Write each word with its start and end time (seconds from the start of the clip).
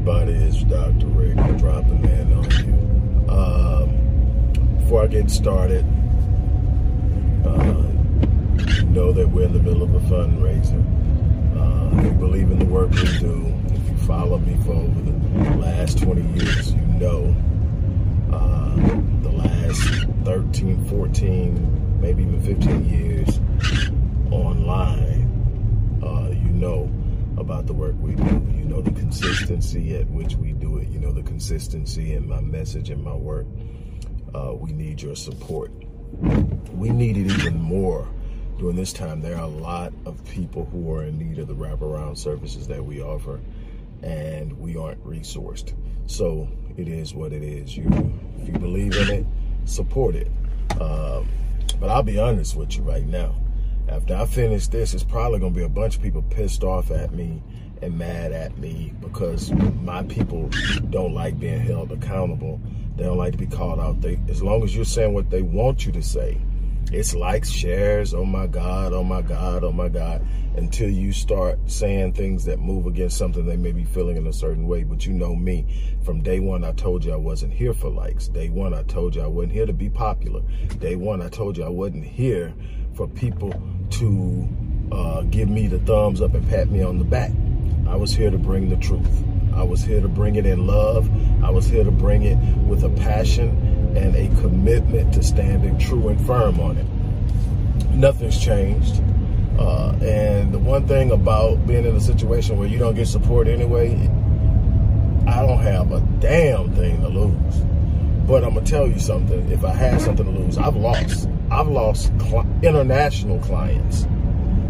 everybody? 0.00 0.32
It's 0.32 0.62
Dr. 0.62 1.06
Rick 1.08 1.36
dropping 1.58 2.04
in 2.04 2.32
on 2.32 2.50
you. 2.64 3.30
Um, 3.30 4.78
before 4.78 5.02
I 5.02 5.06
get 5.08 5.30
started, 5.30 5.84
uh, 7.44 7.82
know 8.84 9.12
that 9.12 9.28
we're 9.28 9.44
in 9.44 9.52
the 9.52 9.58
middle 9.58 9.82
of 9.82 9.94
a 9.94 10.00
fundraiser. 10.00 10.80
Uh, 11.54 12.02
you 12.02 12.12
believe 12.12 12.50
in 12.50 12.58
the 12.58 12.64
work 12.64 12.90
we 12.92 13.18
do, 13.18 13.54
if 13.66 13.90
you 13.90 13.96
follow 14.06 14.38
me 14.38 14.56
for 14.64 14.72
over 14.72 15.00
the 15.02 15.56
last 15.58 15.98
20 15.98 16.22
years, 16.38 16.72
you 16.72 16.80
know 16.80 17.36
uh, 18.32 18.76
the 19.22 19.30
last 19.30 20.06
13, 20.24 20.82
14, 20.86 22.00
maybe 22.00 22.22
even 22.22 22.40
15 22.40 22.88
years 22.88 23.38
online, 24.30 26.00
uh, 26.02 26.30
you 26.30 26.50
know 26.52 26.90
about 27.36 27.66
the 27.66 27.74
work 27.74 27.94
we 28.00 28.14
do. 28.14 28.59
Know 28.70 28.80
the 28.80 28.92
consistency 28.92 29.96
at 29.96 30.08
which 30.10 30.36
we 30.36 30.52
do 30.52 30.78
it. 30.78 30.86
You 30.90 31.00
know 31.00 31.10
the 31.10 31.24
consistency 31.24 32.14
in 32.14 32.28
my 32.28 32.40
message 32.40 32.88
and 32.90 33.02
my 33.02 33.16
work. 33.16 33.46
Uh, 34.32 34.54
we 34.54 34.70
need 34.70 35.02
your 35.02 35.16
support. 35.16 35.72
We 36.72 36.90
need 36.90 37.16
it 37.16 37.26
even 37.26 37.60
more 37.60 38.06
during 38.60 38.76
this 38.76 38.92
time. 38.92 39.22
There 39.22 39.34
are 39.34 39.42
a 39.42 39.48
lot 39.48 39.92
of 40.06 40.24
people 40.24 40.66
who 40.66 40.94
are 40.94 41.02
in 41.02 41.18
need 41.18 41.40
of 41.40 41.48
the 41.48 41.54
wraparound 41.54 42.16
services 42.16 42.68
that 42.68 42.84
we 42.84 43.02
offer, 43.02 43.40
and 44.04 44.56
we 44.56 44.76
aren't 44.76 45.04
resourced. 45.04 45.74
So 46.06 46.46
it 46.76 46.86
is 46.86 47.12
what 47.12 47.32
it 47.32 47.42
is. 47.42 47.76
You, 47.76 47.88
if 48.38 48.46
you 48.46 48.54
believe 48.54 48.94
in 48.94 49.10
it, 49.10 49.26
support 49.64 50.14
it. 50.14 50.30
Um, 50.80 51.28
but 51.80 51.90
I'll 51.90 52.04
be 52.04 52.20
honest 52.20 52.54
with 52.54 52.76
you 52.76 52.84
right 52.84 53.04
now 53.04 53.34
after 53.90 54.14
I 54.14 54.24
finish 54.26 54.68
this, 54.68 54.94
it's 54.94 55.02
probably 55.02 55.40
going 55.40 55.52
to 55.52 55.58
be 55.58 55.64
a 55.64 55.68
bunch 55.68 55.96
of 55.96 56.02
people 56.02 56.22
pissed 56.22 56.62
off 56.62 56.92
at 56.92 57.12
me 57.12 57.42
and 57.82 57.98
mad 57.98 58.32
at 58.32 58.56
me 58.58 58.92
because 59.00 59.52
my 59.82 60.02
people 60.04 60.48
don't 60.90 61.14
like 61.14 61.38
being 61.38 61.60
held 61.60 61.92
accountable. 61.92 62.60
They 62.96 63.04
don't 63.04 63.18
like 63.18 63.32
to 63.32 63.38
be 63.38 63.46
called 63.46 63.80
out. 63.80 64.00
They, 64.00 64.20
as 64.28 64.42
long 64.42 64.62
as 64.62 64.74
you're 64.74 64.84
saying 64.84 65.14
what 65.14 65.30
they 65.30 65.42
want 65.42 65.86
you 65.86 65.92
to 65.92 66.02
say, 66.02 66.40
it's 66.92 67.14
likes, 67.14 67.50
shares, 67.50 68.14
oh 68.14 68.24
my 68.24 68.48
God, 68.48 68.92
oh 68.92 69.04
my 69.04 69.22
God, 69.22 69.62
oh 69.62 69.70
my 69.70 69.88
God, 69.88 70.26
until 70.56 70.90
you 70.90 71.12
start 71.12 71.58
saying 71.66 72.14
things 72.14 72.44
that 72.46 72.58
move 72.58 72.86
against 72.86 73.16
something 73.16 73.46
they 73.46 73.56
may 73.56 73.70
be 73.70 73.84
feeling 73.84 74.16
in 74.16 74.26
a 74.26 74.32
certain 74.32 74.66
way. 74.66 74.82
But 74.82 75.06
you 75.06 75.12
know 75.12 75.36
me, 75.36 75.66
from 76.02 76.20
day 76.20 76.40
one, 76.40 76.64
I 76.64 76.72
told 76.72 77.04
you 77.04 77.12
I 77.12 77.16
wasn't 77.16 77.52
here 77.52 77.72
for 77.72 77.90
likes. 77.90 78.26
Day 78.26 78.48
one, 78.48 78.74
I 78.74 78.82
told 78.82 79.14
you 79.14 79.22
I 79.22 79.28
wasn't 79.28 79.52
here 79.52 79.66
to 79.66 79.72
be 79.72 79.88
popular. 79.88 80.42
Day 80.80 80.96
one, 80.96 81.22
I 81.22 81.28
told 81.28 81.56
you 81.56 81.64
I 81.64 81.68
wasn't 81.68 82.04
here 82.04 82.52
for 82.94 83.06
people 83.06 83.54
to 83.90 84.48
uh, 84.90 85.22
give 85.22 85.48
me 85.48 85.68
the 85.68 85.78
thumbs 85.80 86.20
up 86.20 86.34
and 86.34 86.48
pat 86.48 86.70
me 86.70 86.82
on 86.82 86.98
the 86.98 87.04
back. 87.04 87.30
I 87.90 87.96
was 87.96 88.14
here 88.14 88.30
to 88.30 88.38
bring 88.38 88.68
the 88.68 88.76
truth. 88.76 89.24
I 89.52 89.64
was 89.64 89.82
here 89.82 90.00
to 90.00 90.08
bring 90.08 90.36
it 90.36 90.46
in 90.46 90.64
love. 90.64 91.10
I 91.42 91.50
was 91.50 91.66
here 91.66 91.82
to 91.82 91.90
bring 91.90 92.22
it 92.22 92.36
with 92.68 92.84
a 92.84 92.88
passion 92.88 93.48
and 93.96 94.14
a 94.14 94.28
commitment 94.40 95.12
to 95.14 95.24
standing 95.24 95.76
true 95.76 96.06
and 96.06 96.24
firm 96.24 96.60
on 96.60 96.76
it. 96.76 96.86
Nothing's 97.92 98.40
changed. 98.40 99.02
Uh, 99.58 99.92
and 100.00 100.54
the 100.54 100.58
one 100.60 100.86
thing 100.86 101.10
about 101.10 101.66
being 101.66 101.84
in 101.84 101.96
a 101.96 102.00
situation 102.00 102.56
where 102.58 102.68
you 102.68 102.78
don't 102.78 102.94
get 102.94 103.08
support 103.08 103.48
anyway, 103.48 103.94
I 105.26 105.44
don't 105.44 105.60
have 105.60 105.90
a 105.90 106.00
damn 106.20 106.72
thing 106.76 107.00
to 107.00 107.08
lose. 107.08 107.56
But 108.24 108.44
I'm 108.44 108.54
gonna 108.54 108.64
tell 108.64 108.86
you 108.86 109.00
something. 109.00 109.50
If 109.50 109.64
I 109.64 109.74
had 109.74 110.00
something 110.00 110.24
to 110.24 110.30
lose, 110.30 110.58
I've 110.58 110.76
lost. 110.76 111.28
I've 111.50 111.68
lost 111.68 112.12
cl- 112.20 112.46
international 112.62 113.40
clients 113.40 114.06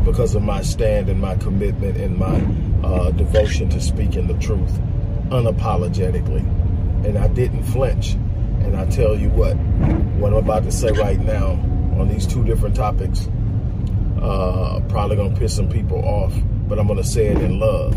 because 0.04 0.34
of 0.34 0.42
my 0.42 0.62
stand 0.62 1.08
and 1.08 1.20
my 1.20 1.36
commitment 1.36 1.96
and 1.96 2.16
my 2.16 2.40
uh, 2.86 3.10
devotion 3.12 3.68
to 3.70 3.80
speaking 3.80 4.26
the 4.26 4.38
truth 4.38 4.78
unapologetically. 5.28 6.40
And 7.04 7.18
I 7.18 7.28
didn't 7.28 7.64
flinch. 7.64 8.12
And 8.12 8.76
I 8.76 8.86
tell 8.86 9.16
you 9.16 9.30
what, 9.30 9.54
what 10.18 10.32
I'm 10.32 10.38
about 10.38 10.64
to 10.64 10.72
say 10.72 10.90
right 10.90 11.18
now 11.18 11.52
on 11.98 12.08
these 12.08 12.26
two 12.26 12.44
different 12.44 12.76
topics, 12.76 13.28
uh, 14.20 14.80
probably 14.88 15.16
gonna 15.16 15.36
piss 15.36 15.56
some 15.56 15.68
people 15.68 16.04
off, 16.04 16.34
but 16.68 16.78
I'm 16.78 16.86
gonna 16.86 17.04
say 17.04 17.26
it 17.26 17.38
in 17.38 17.58
love. 17.58 17.96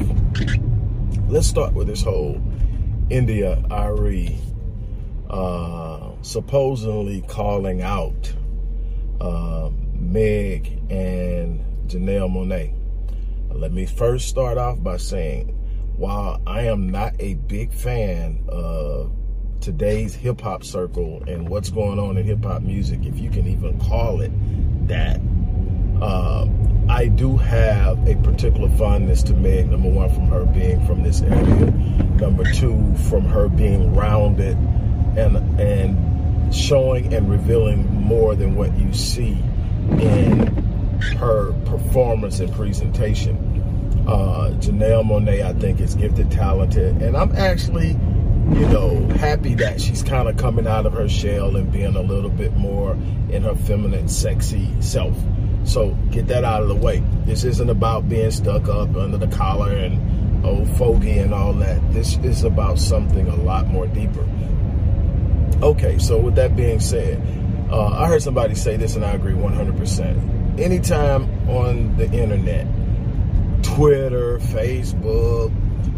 Let's 1.29 1.47
start 1.47 1.73
with 1.73 1.87
this 1.87 2.01
whole 2.01 2.41
India.Arie 3.09 4.39
uh, 5.29 6.11
supposedly 6.21 7.21
calling 7.27 7.81
out 7.81 8.33
uh, 9.19 9.69
Meg 9.93 10.79
and 10.89 11.63
Janelle 11.87 12.29
Monáe. 12.29 12.73
Let 13.51 13.71
me 13.71 13.85
first 13.85 14.27
start 14.29 14.57
off 14.57 14.81
by 14.81 14.97
saying, 14.97 15.49
while 15.95 16.41
I 16.47 16.63
am 16.63 16.89
not 16.89 17.13
a 17.19 17.35
big 17.35 17.71
fan 17.73 18.45
of 18.47 19.11
today's 19.61 20.15
hip 20.15 20.41
hop 20.41 20.63
circle 20.63 21.23
and 21.27 21.47
what's 21.47 21.69
going 21.69 21.99
on 21.99 22.17
in 22.17 22.25
hip 22.25 22.43
hop 22.43 22.61
music, 22.61 23.05
if 23.05 23.19
you 23.19 23.29
can 23.29 23.47
even 23.47 23.79
call 23.79 24.21
it 24.21 24.31
that, 24.87 25.21
uh, 26.01 26.47
I 26.89 27.07
do 27.07 27.37
have 27.37 28.07
a 28.07 28.15
particular 28.17 28.69
fondness 28.69 29.23
to 29.23 29.33
Meg. 29.33 29.69
Number 29.69 29.89
one, 29.89 30.09
from 30.09 30.27
her 30.27 30.45
being 30.45 30.85
from 30.85 31.03
this 31.03 31.21
area. 31.21 31.71
Number 32.19 32.43
two, 32.51 32.93
from 33.09 33.23
her 33.25 33.47
being 33.47 33.93
rounded 33.95 34.57
and 35.15 35.59
and 35.59 36.53
showing 36.53 37.13
and 37.13 37.29
revealing 37.29 37.85
more 37.93 38.35
than 38.35 38.55
what 38.55 38.77
you 38.77 38.93
see 38.93 39.37
in 39.99 40.72
her 41.17 41.53
performance 41.65 42.39
and 42.39 42.51
presentation. 42.53 43.37
Uh, 44.07 44.51
Janelle 44.59 45.03
Monáe, 45.03 45.43
I 45.43 45.53
think, 45.53 45.79
is 45.79 45.95
gifted, 45.95 46.31
talented, 46.31 47.01
and 47.01 47.15
I'm 47.15 47.33
actually, 47.35 47.89
you 47.89 48.67
know, 48.67 49.07
happy 49.17 49.55
that 49.55 49.79
she's 49.79 50.03
kind 50.03 50.27
of 50.27 50.37
coming 50.37 50.67
out 50.67 50.85
of 50.85 50.93
her 50.93 51.07
shell 51.07 51.55
and 51.55 51.71
being 51.71 51.95
a 51.95 52.01
little 52.01 52.29
bit 52.29 52.53
more 52.53 52.93
in 53.29 53.43
her 53.43 53.55
feminine, 53.55 54.07
sexy 54.07 54.69
self. 54.81 55.15
So 55.63 55.91
get 56.11 56.27
that 56.27 56.43
out 56.43 56.61
of 56.61 56.67
the 56.67 56.75
way. 56.75 57.01
This 57.25 57.45
isn't 57.45 57.69
about 57.69 58.09
being 58.09 58.31
stuck 58.31 58.67
up 58.67 58.95
under 58.95 59.17
the 59.17 59.27
collar 59.27 59.71
and 59.71 60.45
old 60.45 60.67
fogey 60.77 61.19
and 61.19 61.33
all 61.33 61.53
that. 61.53 61.93
This 61.93 62.17
is 62.17 62.43
about 62.43 62.79
something 62.79 63.27
a 63.27 63.35
lot 63.35 63.67
more 63.67 63.87
deeper. 63.87 64.27
Okay, 65.61 65.97
so 65.97 66.19
with 66.19 66.35
that 66.35 66.57
being 66.57 66.81
said, 66.81 67.21
uh, 67.73 67.87
I 67.87 68.07
heard 68.07 68.21
somebody 68.21 68.53
say 68.53 68.77
this 68.77 68.95
and 68.95 69.03
I 69.03 69.13
agree 69.13 69.33
100%. 69.33 70.59
Anytime 70.59 71.23
on 71.49 71.97
the 71.97 72.05
internet, 72.11 72.67
Twitter, 73.63 74.37
Facebook, 74.37 75.47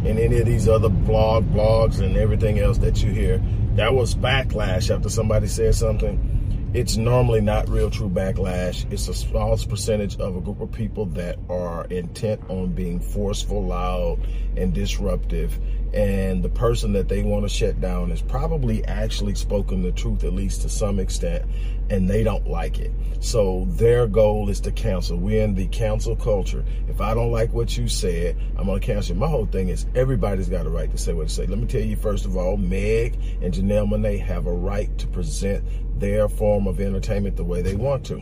and 0.05 0.17
any 0.17 0.39
of 0.39 0.45
these 0.45 0.69
other 0.69 0.87
blog 0.87 1.43
blogs 1.51 1.99
and 1.99 2.15
everything 2.15 2.59
else 2.59 2.77
that 2.77 3.03
you 3.03 3.11
hear, 3.11 3.43
that 3.73 3.93
was 3.93 4.15
backlash 4.15 4.95
after 4.95 5.09
somebody 5.09 5.47
said 5.47 5.75
something 5.75 6.35
it's 6.75 6.97
normally 6.97 7.39
not 7.39 7.69
real 7.69 7.89
true 7.89 8.09
backlash. 8.09 8.85
It's 8.91 9.07
a 9.07 9.13
small 9.13 9.57
percentage 9.57 10.17
of 10.17 10.35
a 10.35 10.41
group 10.41 10.59
of 10.59 10.73
people 10.73 11.05
that 11.05 11.39
are 11.49 11.85
intent 11.85 12.41
on 12.49 12.73
being 12.73 12.99
forceful, 12.99 13.63
loud, 13.63 14.19
and 14.57 14.73
disruptive. 14.73 15.57
And 15.95 16.43
the 16.43 16.49
person 16.49 16.91
that 16.93 17.07
they 17.07 17.23
want 17.23 17.43
to 17.43 17.49
shut 17.49 17.79
down 17.79 18.11
is 18.11 18.21
probably 18.21 18.83
actually 18.83 19.33
spoken 19.35 19.81
the 19.81 19.93
truth, 19.93 20.25
at 20.25 20.33
least 20.33 20.61
to 20.63 20.69
some 20.69 20.99
extent, 20.99 21.45
and 21.89 22.09
they 22.09 22.21
don't 22.21 22.45
like 22.47 22.79
it. 22.79 22.91
So 23.21 23.65
their 23.69 24.05
goal 24.05 24.49
is 24.49 24.59
to 24.61 24.73
cancel. 24.73 25.17
We're 25.17 25.41
in 25.41 25.55
the 25.55 25.67
cancel 25.67 26.17
culture. 26.17 26.65
If 26.89 26.99
I 26.99 27.13
don't 27.13 27.31
like 27.31 27.53
what 27.53 27.77
you 27.77 27.87
said, 27.87 28.35
I'm 28.57 28.65
going 28.65 28.81
to 28.81 28.85
cancel. 28.85 29.15
My 29.15 29.29
whole 29.29 29.45
thing 29.45 29.69
is 29.69 29.85
everybody's 29.95 30.49
got 30.49 30.65
a 30.65 30.69
right 30.69 30.91
to 30.91 30.97
say 30.97 31.13
what 31.13 31.27
they 31.27 31.33
say. 31.33 31.45
Let 31.45 31.59
me 31.59 31.65
tell 31.65 31.81
you, 31.81 31.95
first 31.95 32.25
of 32.25 32.35
all, 32.35 32.57
Meg 32.57 33.17
and 33.41 33.53
Janelle 33.53 33.87
Monáe 33.87 34.19
have 34.19 34.47
a 34.47 34.53
right 34.53 34.95
to 34.97 35.07
present 35.07 35.63
their 35.97 36.27
form 36.27 36.67
of 36.67 36.81
entertainment 36.81 37.37
the 37.37 37.45
way 37.45 37.61
they 37.61 37.75
want 37.75 38.05
to. 38.07 38.21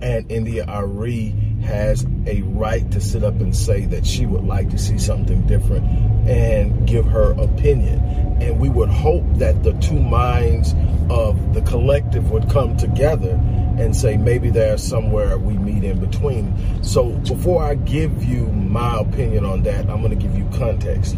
And 0.00 0.30
India.Arie 0.30 1.34
has 1.64 2.06
a 2.26 2.42
right 2.42 2.88
to 2.92 3.00
sit 3.00 3.24
up 3.24 3.34
and 3.40 3.54
say 3.54 3.84
that 3.86 4.06
she 4.06 4.26
would 4.26 4.44
like 4.44 4.70
to 4.70 4.78
see 4.78 4.98
something 4.98 5.46
different 5.46 5.84
and 6.28 6.86
give 6.86 7.04
her 7.06 7.32
opinion. 7.32 7.98
And 8.40 8.60
we 8.60 8.68
would 8.68 8.88
hope 8.88 9.24
that 9.34 9.62
the 9.64 9.72
two 9.74 9.98
minds 9.98 10.74
of 11.10 11.54
the 11.54 11.62
collective 11.62 12.30
would 12.30 12.48
come 12.48 12.76
together 12.76 13.30
and 13.78 13.94
say 13.96 14.16
maybe 14.16 14.50
there's 14.50 14.82
somewhere 14.82 15.36
we 15.38 15.54
meet 15.58 15.82
in 15.82 15.98
between. 15.98 16.82
So 16.84 17.10
before 17.10 17.62
I 17.62 17.74
give 17.74 18.24
you 18.24 18.46
my 18.46 19.00
opinion 19.00 19.44
on 19.44 19.62
that, 19.64 19.88
I'm 19.90 20.02
going 20.02 20.10
to 20.10 20.16
give 20.16 20.36
you 20.36 20.48
context. 20.56 21.16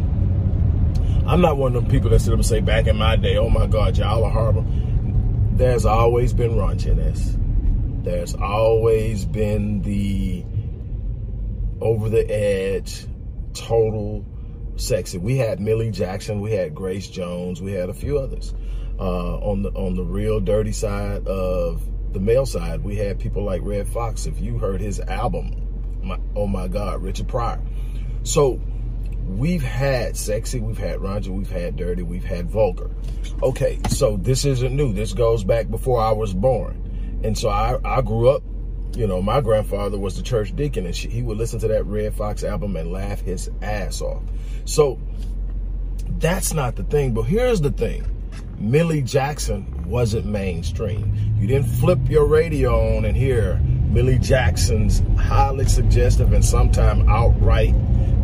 I'm 1.27 1.41
not 1.41 1.59
one 1.59 1.77
of 1.77 1.83
them 1.83 1.91
people 1.91 2.11
that 2.11 2.21
sit 2.21 2.33
up 2.33 2.39
and 2.39 2.47
say 2.47 2.61
back 2.61 2.87
in 2.87 2.97
my 2.97 3.17
day, 3.17 3.37
oh 3.37 3.51
my 3.51 3.67
God, 3.67 3.99
y'all 3.99 4.25
are 4.25 4.31
horrible 4.31 4.67
there's 5.61 5.85
always 5.85 6.33
been 6.33 6.53
raunchiness. 6.53 7.37
There's 8.03 8.35
always 8.35 9.25
been 9.25 9.83
the 9.83 10.45
over 11.81 12.09
the 12.09 12.31
edge, 12.31 13.07
total 13.55 14.25
sexy. 14.77 15.19
We 15.19 15.37
had 15.37 15.61
Millie 15.61 15.91
Jackson, 15.91 16.41
we 16.41 16.53
had 16.53 16.75
Grace 16.75 17.09
Jones, 17.09 17.61
we 17.61 17.73
had 17.73 17.89
a 17.91 17.95
few 17.95 18.19
others. 18.19 18.55
Uh, 18.99 19.39
on 19.39 19.63
the 19.63 19.71
on 19.71 19.95
the 19.95 20.05
real 20.05 20.41
dirty 20.41 20.73
side 20.73 21.27
of 21.27 21.83
the 22.13 22.21
male 22.21 22.47
side, 22.47 22.83
we 22.83 22.97
had 22.97 23.19
people 23.19 23.45
like 23.45 23.63
Redd 23.65 23.89
Foxx. 23.89 24.27
If 24.27 24.41
you 24.41 24.59
heard 24.59 24.81
his 24.81 25.01
album, 25.01 26.01
my, 26.03 26.19
oh 26.37 26.47
my 26.47 26.69
God, 26.69 27.03
Richard 27.03 27.29
Pryor. 27.29 27.61
So 28.25 28.61
we've 29.27 29.63
had 29.63 30.17
sexy, 30.17 30.61
we've 30.61 30.79
had 30.79 30.99
raunchy, 30.99 31.29
we've 31.29 31.51
had 31.51 31.77
dirty, 31.77 32.03
we've 32.03 32.25
had 32.25 32.51
vulgar. 32.51 32.91
Okay, 33.43 33.79
so 33.89 34.17
this 34.17 34.45
isn't 34.45 34.75
new. 34.75 34.93
This 34.93 35.13
goes 35.13 35.45
back 35.45 35.71
before 35.71 36.01
I 36.01 36.13
was 36.13 36.35
born. 36.35 36.90
And 37.23 37.37
so 37.37 37.49
I, 37.49 37.79
I 37.85 38.01
grew 38.01 38.31
up, 38.31 38.43
you 38.97 39.07
know, 39.07 39.23
my 39.23 39.41
grandfather 39.41 39.99
was 39.99 40.17
the 40.17 40.23
church 40.23 40.55
deacon 40.57 40.87
and 40.87 40.95
she, 40.95 41.09
he 41.09 41.23
would 41.23 41.37
listen 41.39 41.61
to 41.61 41.69
that 41.69 41.85
Redd 41.87 42.15
Foxx 42.15 42.45
album 42.45 42.77
and 42.77 42.91
laugh 42.91 43.21
his 43.21 43.51
ass 43.63 44.01
off. 44.01 44.23
So 44.65 44.99
that's 46.19 46.53
not 46.53 46.77
the 46.77 46.85
thing. 46.85 47.13
But 47.15 47.23
here's 47.23 47.61
the 47.61 47.71
thing. 47.71 48.05
Millie 48.59 49.03
Jackson 49.03 49.89
wasn't 49.89 50.27
mainstream. 50.27 51.15
You 51.39 51.47
didn't 51.47 51.69
flip 51.69 51.99
your 52.09 52.27
radio 52.27 52.97
on 52.97 53.05
and 53.05 53.17
hear 53.17 53.57
Millie 53.57 54.19
Jackson's 54.19 55.03
highly 55.19 55.67
suggestive 55.67 56.33
and 56.33 56.45
sometimes 56.45 57.09
outright 57.09 57.75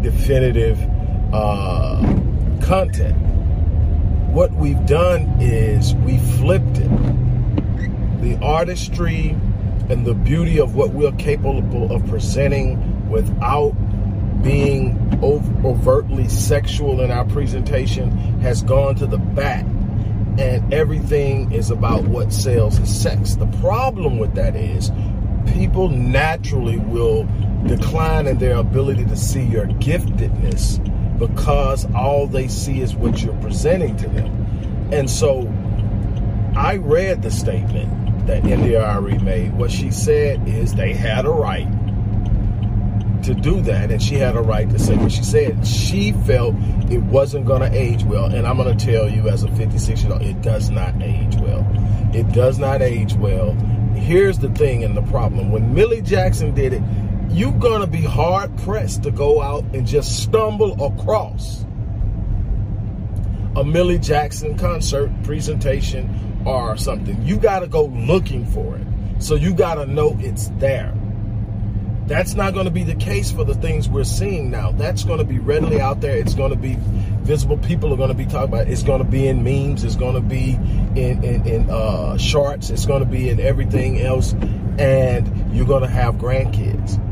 definitive 0.03 0.79
uh, 1.33 2.01
content. 2.63 3.17
What 4.31 4.53
we've 4.53 4.85
done 4.87 5.41
is 5.41 5.95
we 5.95 6.19
flipped 6.19 6.79
it. 6.79 6.91
The 8.27 8.45
artistry 8.45 9.37
and 9.89 10.05
the 10.05 10.13
beauty 10.13 10.59
of 10.59 10.75
what 10.75 10.91
we're 10.91 11.13
capable 11.13 11.93
of 11.95 12.05
presenting 12.09 13.09
without 13.09 13.71
being 14.43 14.99
overtly 15.23 16.29
sexual 16.29 17.03
in 17.03 17.13
our 17.13 17.25
presentation 17.25 18.11
has 18.41 18.65
gone 18.65 18.97
to 18.97 19.07
the 19.07 19.19
back 19.19 19.65
and 20.41 20.75
everything 20.75 21.53
is 21.53 21.71
about 21.71 22.03
what 22.03 22.33
sells 22.33 22.81
is 22.81 23.01
sex. 23.01 23.37
The 23.37 23.47
problem 23.61 24.19
with 24.19 24.35
that 24.35 24.57
is 24.57 24.91
people 25.55 25.89
naturally 25.89 26.79
will 26.79 27.29
decline 27.69 28.27
in 28.27 28.39
their 28.39 28.57
ability 28.57 29.05
to 29.05 29.17
see 29.17 29.45
your 29.45 29.67
giftedness 29.67 30.81
because 31.21 31.87
all 31.95 32.27
they 32.27 32.49
see 32.49 32.81
is 32.81 32.97
what 32.97 33.23
you're 33.23 33.41
presenting 33.41 33.97
to 33.99 34.09
them. 34.09 34.91
And 34.93 35.09
so 35.09 35.47
I 36.57 36.79
read 36.79 37.23
the 37.23 37.31
statement 37.31 38.06
that 38.27 38.45
India.Arie 38.45 39.19
made. 39.19 39.55
What 39.55 39.71
she 39.71 39.91
said 39.91 40.47
is 40.49 40.75
they 40.75 40.93
had 40.93 41.25
a 41.25 41.31
right 41.31 41.69
to 43.23 43.35
do 43.35 43.61
that, 43.63 43.91
and 43.91 44.03
she 44.03 44.15
had 44.17 44.37
a 44.37 44.41
right 44.41 44.69
to 44.71 44.79
say 44.79 44.97
what 44.97 45.11
she 45.13 45.23
said. 45.23 45.67
She 45.67 46.13
felt 46.13 46.55
it 46.91 47.03
wasn't 47.03 47.47
going 47.47 47.63
to 47.63 47.77
age 47.77 48.05
well, 48.05 48.27
and 48.27 48.47
I'm 48.47 48.57
going 48.57 48.77
to 48.77 48.87
tell 48.87 49.09
you, 49.09 49.29
as 49.29 49.43
a 49.43 49.49
56 49.49 50.03
year 50.03 50.13
old, 50.13 50.23
it 50.23 50.41
does 50.43 50.71
not 50.71 51.01
age 51.03 51.37
well. 51.37 51.67
It 52.15 52.31
does 52.33 52.59
not 52.59 52.83
age 52.83 53.15
well. 53.15 53.53
Here's 53.95 54.39
the 54.39 54.51
thing 54.51 54.85
and 54.85 54.97
the 54.97 55.03
problem: 55.03 55.51
when 55.51 55.75
Millie 55.75 56.03
Jackson 56.03 56.55
did 56.55 56.73
it, 56.73 56.83
you're 57.31 57.53
going 57.53 57.81
to 57.81 57.87
be 57.87 58.03
hard 58.03 58.57
pressed 58.59 59.03
to 59.03 59.11
go 59.11 59.43
out 59.43 59.65
and 59.75 59.87
just 59.87 60.23
stumble 60.23 60.73
across 60.85 61.65
a 63.57 63.65
Millie 63.65 63.99
Jackson 63.99 64.57
concert 64.59 65.11
presentation 65.23 66.26
or 66.47 66.77
something. 66.77 67.21
You 67.27 67.37
got 67.37 67.61
to 67.61 67.67
go 67.67 67.87
looking 67.87 68.47
for 68.47 68.77
it. 68.77 68.87
So 69.19 69.35
you 69.35 69.53
got 69.55 69.75
to 69.75 69.87
know 69.87 70.17
it's 70.21 70.49
there. 70.59 70.95
That's 72.07 72.35
not 72.35 72.55
going 72.55 72.67
to 72.67 72.71
be 72.71 72.85
the 72.85 72.95
case 72.95 73.33
for 73.33 73.43
the 73.43 73.55
things 73.55 73.89
we're 73.89 74.05
seeing 74.05 74.49
now. 74.49 74.71
That's 74.71 75.03
going 75.03 75.19
to 75.19 75.25
be 75.25 75.41
readily 75.41 75.81
out 75.81 76.01
there. 76.01 76.17
It's 76.17 76.35
going 76.35 76.53
to 76.53 76.57
be 76.57 76.77
visible. 76.79 77.59
People 77.59 77.93
are 77.93 77.97
going 77.97 78.11
to 78.11 78.15
be 78.15 78.27
talking 78.27 78.49
about 78.49 78.69
it. 78.69 78.73
It's 78.73 78.85
going 78.85 79.03
to 79.03 79.09
be 79.09 79.27
in 79.27 79.43
memes. 79.43 79.83
It's 79.83 79.97
going 79.97 80.15
to 80.15 80.21
be 80.21 80.53
in, 80.53 81.25
in, 81.25 81.47
in 81.47 81.69
uh, 81.69 82.17
shorts. 82.17 82.71
It's 82.71 82.87
going 82.87 83.01
to 83.01 83.09
be 83.09 83.29
in 83.29 83.41
everything 83.41 84.01
else. 84.01 84.35
And 84.79 85.53
you're 85.53 85.67
going 85.67 85.83
to 85.83 85.89
have 85.89 86.15
grandkids. 86.15 87.03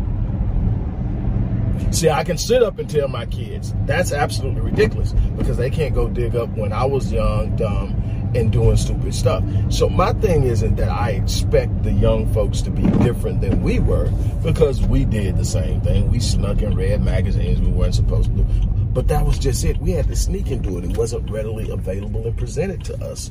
See, 1.92 2.10
I 2.10 2.22
can 2.22 2.38
sit 2.38 2.62
up 2.62 2.78
and 2.78 2.88
tell 2.88 3.08
my 3.08 3.26
kids 3.26 3.74
that's 3.86 4.12
absolutely 4.12 4.60
ridiculous 4.60 5.12
because 5.36 5.56
they 5.56 5.70
can't 5.70 5.94
go 5.94 6.08
dig 6.08 6.36
up 6.36 6.48
when 6.50 6.72
I 6.72 6.84
was 6.84 7.12
young, 7.12 7.56
dumb, 7.56 8.03
and 8.34 8.52
doing 8.52 8.76
stupid 8.76 9.14
stuff. 9.14 9.44
So 9.70 9.88
my 9.88 10.12
thing 10.14 10.44
isn't 10.44 10.76
that 10.76 10.90
I 10.90 11.10
expect 11.10 11.82
the 11.82 11.92
young 11.92 12.32
folks 12.32 12.60
to 12.62 12.70
be 12.70 12.82
different 13.04 13.40
than 13.40 13.62
we 13.62 13.78
were 13.78 14.10
because 14.42 14.82
we 14.82 15.04
did 15.04 15.36
the 15.36 15.44
same 15.44 15.80
thing. 15.80 16.10
We 16.10 16.20
snuck 16.20 16.62
and 16.62 16.76
read 16.76 17.02
magazines 17.02 17.60
we 17.60 17.68
weren't 17.68 17.94
supposed 17.94 18.34
to. 18.36 18.42
But 18.42 19.08
that 19.08 19.24
was 19.24 19.38
just 19.38 19.64
it. 19.64 19.78
We 19.78 19.92
had 19.92 20.08
to 20.08 20.16
sneak 20.16 20.50
and 20.50 20.62
do 20.62 20.78
it. 20.78 20.84
It 20.84 20.96
wasn't 20.96 21.30
readily 21.30 21.70
available 21.70 22.26
and 22.26 22.36
presented 22.36 22.84
to 22.84 23.04
us 23.04 23.30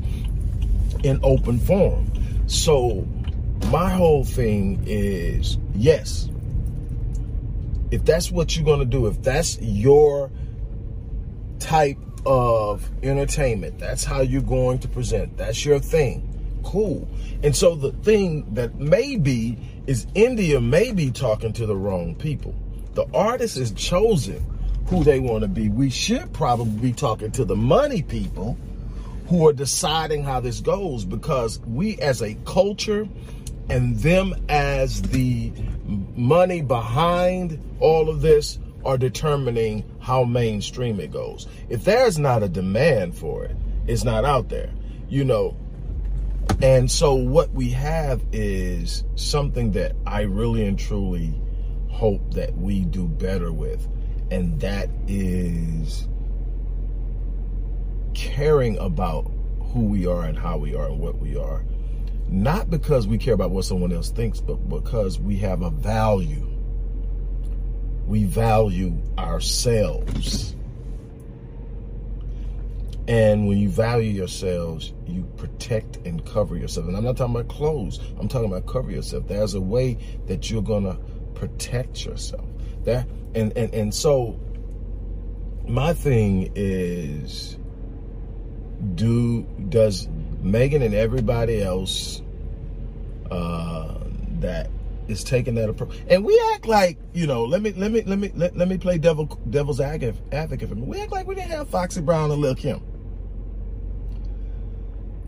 in 1.04 1.20
open 1.24 1.60
form. 1.60 2.12
So 2.48 3.08
my 3.72 3.90
whole 3.90 4.24
thing 4.24 4.84
is 4.86 5.58
yes, 5.74 6.30
if 7.92 8.04
that's 8.06 8.32
what 8.32 8.56
you're 8.56 8.66
going 8.66 8.80
to 8.80 8.86
do, 8.86 9.08
if 9.08 9.22
that's 9.22 9.60
your 9.62 10.32
type 11.60 11.98
of 12.26 12.90
entertainment. 13.04 13.80
That's 13.80 14.04
how 14.04 14.22
you're 14.22 14.42
going 14.42 14.80
to 14.80 14.88
present. 14.88 15.38
That's 15.38 15.66
your 15.66 15.80
thing. 15.80 16.30
Cool. 16.64 17.08
And 17.44 17.56
so 17.56 17.76
the 17.76 17.92
thing 17.92 18.54
that 18.54 18.76
maybe 18.76 19.58
is 19.86 20.08
India 20.16 20.62
may 20.62 20.92
be 20.92 21.12
talking 21.12 21.54
to 21.54 21.66
the 21.66 21.76
wrong 21.76 22.16
people. 22.16 22.56
The 22.94 23.06
artist 23.14 23.58
is 23.58 23.72
chosen 23.72 24.46
who 24.88 25.04
they 25.04 25.20
want 25.20 25.42
to 25.42 25.48
be. 25.48 25.70
We 25.70 25.90
should 25.90 26.32
probably 26.34 26.92
be 26.92 26.94
talking 26.94 27.32
to 27.32 27.46
the 27.46 27.56
money 27.56 28.02
people 28.02 28.58
who 29.28 29.48
are 29.48 29.54
deciding 29.54 30.24
how 30.24 30.40
this 30.40 30.62
goes 30.62 31.06
because 31.06 31.60
we 31.62 31.98
as 32.00 32.22
a 32.22 32.36
culture 32.46 33.08
and 33.70 33.98
them 33.98 34.36
as 34.50 35.02
the 35.02 35.52
money 36.16 36.62
behind 36.62 37.60
all 37.80 38.10
of 38.10 38.22
this 38.22 38.60
are 38.86 38.98
determining 38.98 39.84
how 40.04 40.26
mainstream 40.26 41.00
it 41.00 41.12
goes. 41.12 41.48
If 41.70 41.86
there's 41.86 42.20
not 42.20 42.44
a 42.44 42.50
demand 42.50 43.18
for 43.18 43.46
it, 43.46 43.56
it's 43.88 44.04
not 44.04 44.26
out 44.26 44.50
there, 44.50 44.70
you 45.08 45.24
know. 45.24 45.56
And 46.62 46.92
so 46.92 47.14
what 47.14 47.52
we 47.54 47.70
have 47.70 48.22
is 48.34 49.06
something 49.16 49.72
that 49.72 49.96
I 50.06 50.24
really 50.24 50.66
and 50.66 50.78
truly 50.78 51.34
hope 51.90 52.34
that 52.34 52.56
we 52.58 52.82
do 52.82 53.08
better 53.08 53.54
with. 53.54 53.88
And 54.30 54.60
that 54.60 54.90
is 55.08 56.10
caring 58.14 58.78
about 58.80 59.32
who 59.72 59.86
we 59.86 60.06
are 60.06 60.26
and 60.26 60.38
how 60.38 60.58
we 60.58 60.76
are 60.76 60.88
and 60.88 61.00
what 61.00 61.18
we 61.20 61.38
are. 61.38 61.64
Not 62.28 62.70
because 62.70 63.08
we 63.08 63.18
care 63.18 63.36
about 63.36 63.52
what 63.52 63.64
someone 63.64 63.94
else 63.94 64.12
thinks, 64.12 64.42
but 64.42 64.68
because 64.68 65.18
we 65.18 65.38
have 65.38 65.62
a 65.62 65.70
value 65.70 66.53
we 68.08 68.26
value 68.26 68.98
ourselves. 69.18 70.56
And 73.08 73.48
when 73.48 73.58
you 73.58 73.70
value 73.70 74.12
yourselves, 74.12 74.94
you 75.08 75.24
protect 75.36 75.98
and 76.06 76.26
cover 76.26 76.56
yourself. 76.56 76.88
And 76.88 76.96
I'm 76.96 77.04
not 77.04 77.18
talking 77.18 77.36
about 77.36 77.50
clothes. 77.50 78.00
I'm 78.18 78.28
talking 78.28 78.48
about 78.48 78.66
cover 78.66 78.92
yourself. 78.92 79.28
There's 79.28 79.56
a 79.56 79.62
way 79.62 79.98
that 80.28 80.50
you're 80.50 80.62
gonna 80.62 80.98
protect 81.34 82.06
yourself. 82.06 82.46
That 82.86 83.08
and 83.36 83.56
and 83.58 83.74
and 83.74 83.94
so 83.94 84.40
my 85.68 85.94
thing 85.94 86.52
is 86.56 87.58
do 88.96 89.44
does 89.70 90.08
Megan 90.42 90.82
and 90.82 90.94
everybody 90.94 91.62
else 91.62 92.22
uh, 93.32 93.96
that 94.40 94.70
is 95.08 95.24
taking 95.24 95.56
that 95.56 95.70
approach. 95.70 95.98
And 96.08 96.24
we 96.24 96.40
act 96.54 96.66
like, 96.66 96.98
you 97.14 97.28
know, 97.28 97.44
let 97.44 97.62
me 97.62 97.74
let 97.74 97.92
me 97.92 98.04
let 98.04 98.20
me 98.20 98.32
let, 98.36 98.56
let 98.56 98.68
me 98.68 98.78
play 98.78 98.98
devil 98.98 99.26
devil's 99.50 99.80
advocate 99.80 100.70
for 100.70 100.76
me. 100.76 100.82
We 100.84 101.02
act 101.02 101.12
like 101.12 101.28
we 101.28 101.36
didn't 101.36 101.52
have 101.52 101.70
Foxy 101.70 102.02
Brown 102.02 102.32
and 102.32 102.42
Lil 102.42 102.56
Kim. 102.56 102.82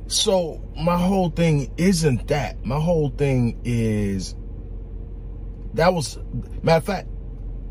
So 0.08 0.62
my 0.78 0.98
whole 0.98 1.30
thing 1.30 1.72
isn't 1.78 2.28
that. 2.28 2.64
My 2.66 2.80
whole 2.80 3.10
thing 3.10 3.60
is 3.64 4.36
that 5.74 5.94
was 5.94 6.20
matter 6.64 6.78
of 6.78 6.84
fact, 6.86 7.10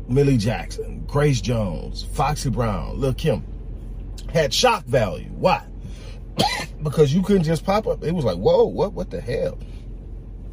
Millie 0.07 0.37
Jackson, 0.37 1.03
Grace 1.07 1.41
Jones, 1.41 2.05
Foxy 2.13 2.49
Brown, 2.49 2.99
Lil 2.99 3.13
Kim 3.13 3.43
had 4.31 4.53
shock 4.53 4.85
value. 4.85 5.29
Why? 5.29 5.65
because 6.83 7.13
you 7.13 7.21
couldn't 7.21 7.43
just 7.43 7.65
pop 7.65 7.87
up. 7.87 8.03
It 8.03 8.13
was 8.13 8.25
like, 8.25 8.37
whoa, 8.37 8.65
what 8.65 8.93
what 8.93 9.09
the 9.09 9.21
hell? 9.21 9.57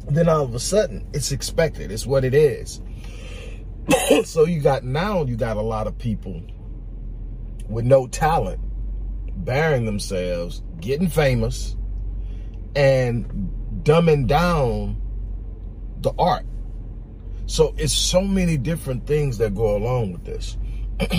Then 0.09 0.29
all 0.29 0.43
of 0.43 0.53
a 0.53 0.59
sudden 0.59 1.07
it's 1.13 1.31
expected. 1.31 1.91
It's 1.91 2.05
what 2.05 2.23
it 2.25 2.33
is. 2.33 2.81
so 4.25 4.45
you 4.45 4.61
got 4.61 4.83
now 4.83 5.23
you 5.23 5.35
got 5.35 5.57
a 5.57 5.61
lot 5.61 5.87
of 5.87 5.97
people 5.97 6.41
with 7.67 7.85
no 7.85 8.07
talent 8.07 8.59
bearing 9.35 9.85
themselves, 9.85 10.61
getting 10.79 11.07
famous, 11.07 11.75
and 12.75 13.25
dumbing 13.83 14.27
down 14.27 15.01
the 16.01 16.13
art. 16.17 16.45
So 17.45 17.73
it's 17.77 17.93
so 17.93 18.21
many 18.21 18.57
different 18.57 19.05
things 19.05 19.37
that 19.39 19.53
go 19.53 19.75
along 19.75 20.13
with 20.13 20.23
this. 20.25 20.57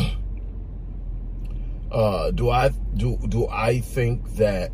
uh, 1.90 2.30
do 2.30 2.50
I 2.50 2.70
do 2.96 3.18
do 3.28 3.46
I 3.48 3.80
think 3.80 4.36
that 4.36 4.70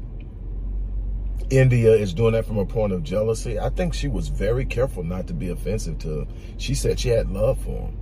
India 1.50 1.92
is 1.92 2.12
doing 2.14 2.32
that 2.32 2.44
from 2.44 2.58
a 2.58 2.66
point 2.66 2.92
of 2.92 3.02
jealousy. 3.02 3.58
I 3.58 3.70
think 3.70 3.94
she 3.94 4.08
was 4.08 4.28
very 4.28 4.64
careful 4.64 5.02
not 5.02 5.26
to 5.28 5.34
be 5.34 5.48
offensive 5.48 5.98
to. 6.00 6.20
him. 6.20 6.28
She 6.58 6.74
said 6.74 7.00
she 7.00 7.08
had 7.08 7.30
love 7.30 7.58
for 7.58 7.88
him, 7.88 7.96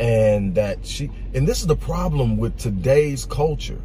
and 0.00 0.54
that 0.54 0.86
she, 0.86 1.10
and 1.34 1.46
this 1.46 1.60
is 1.60 1.66
the 1.66 1.76
problem 1.76 2.36
with 2.36 2.56
today's 2.58 3.26
culture. 3.26 3.80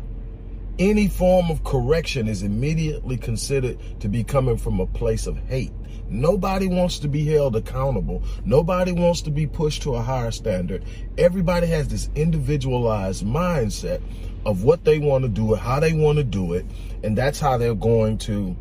Any 0.80 1.08
form 1.08 1.50
of 1.50 1.64
correction 1.64 2.28
is 2.28 2.44
immediately 2.44 3.18
considered 3.18 3.80
to 4.00 4.08
be 4.08 4.24
coming 4.24 4.58
from 4.58 4.80
a 4.80 4.86
place 4.86 5.26
of 5.26 5.38
hate. 5.48 5.72
Nobody 6.10 6.68
wants 6.68 7.00
to 7.00 7.08
be 7.08 7.26
held 7.26 7.56
accountable. 7.56 8.24
Nobody 8.46 8.92
wants 8.92 9.22
to 9.24 9.32
be 9.32 9.48
pushed 9.48 9.82
to 9.84 9.96
a 9.96 10.02
higher 10.02 10.32
standard. 10.32 10.86
Everybody 11.18 11.68
has 11.68 11.88
this 11.88 12.10
individualized 12.16 13.26
mindset 13.26 14.02
of 14.46 14.64
what 14.64 14.86
they 14.86 15.00
want 15.00 15.24
to 15.24 15.30
do, 15.30 15.56
how 15.56 15.80
they 15.80 15.94
want 15.94 16.20
to 16.20 16.24
do 16.24 16.54
it, 16.54 16.66
and 17.04 17.18
that's 17.18 17.40
how 17.40 17.58
they're 17.58 17.74
going 17.74 18.20
to 18.20 18.56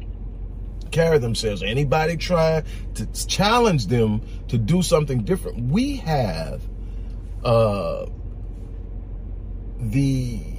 carry 0.91 1.19
themselves. 1.19 1.63
Anybody 1.63 2.17
trying 2.17 2.65
to 2.95 3.07
challenge 3.27 3.89
them 3.89 4.23
to 4.49 4.57
do 4.57 4.83
something 4.83 5.23
different, 5.23 5.71
we 5.71 5.97
have 5.97 6.63
uh, 7.45 8.07
the 9.79 10.56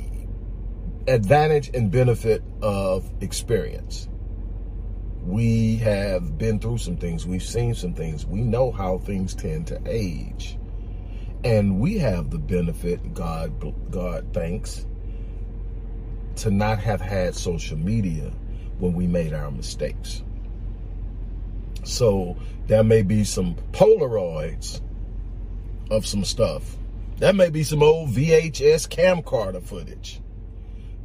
advantage 1.07 1.69
and 1.73 1.89
benefit 1.89 2.43
of 2.61 3.09
experience. 3.21 4.09
We 5.23 5.77
have 5.77 6.37
been 6.37 6.59
through 6.59 6.79
some 6.79 6.97
things. 6.97 7.25
We've 7.25 7.43
seen 7.43 7.75
some 7.75 7.93
things. 7.93 8.25
We 8.25 8.41
know 8.41 8.71
how 8.71 8.97
things 8.99 9.33
tend 9.33 9.67
to 9.67 9.81
age. 9.85 10.57
And 11.43 11.79
we 11.79 11.97
have 11.99 12.29
the 12.29 12.37
benefit, 12.37 13.13
God, 13.13 13.91
God 13.91 14.27
thanks, 14.33 14.85
to 16.37 16.51
not 16.51 16.79
have 16.79 17.01
had 17.01 17.35
social 17.35 17.77
media 17.77 18.31
when 18.79 18.93
we 18.93 19.07
made 19.07 19.33
our 19.33 19.51
mistakes. 19.51 20.23
So 21.83 22.37
there 22.67 22.83
may 22.83 23.01
be 23.01 23.23
some 23.23 23.55
Polaroids 23.71 24.81
of 25.89 26.05
some 26.05 26.25
stuff. 26.25 26.77
That 27.17 27.35
may 27.35 27.49
be 27.49 27.63
some 27.63 27.81
old 27.81 28.09
VHS 28.09 28.87
camcorder 28.89 29.63
footage. 29.63 30.21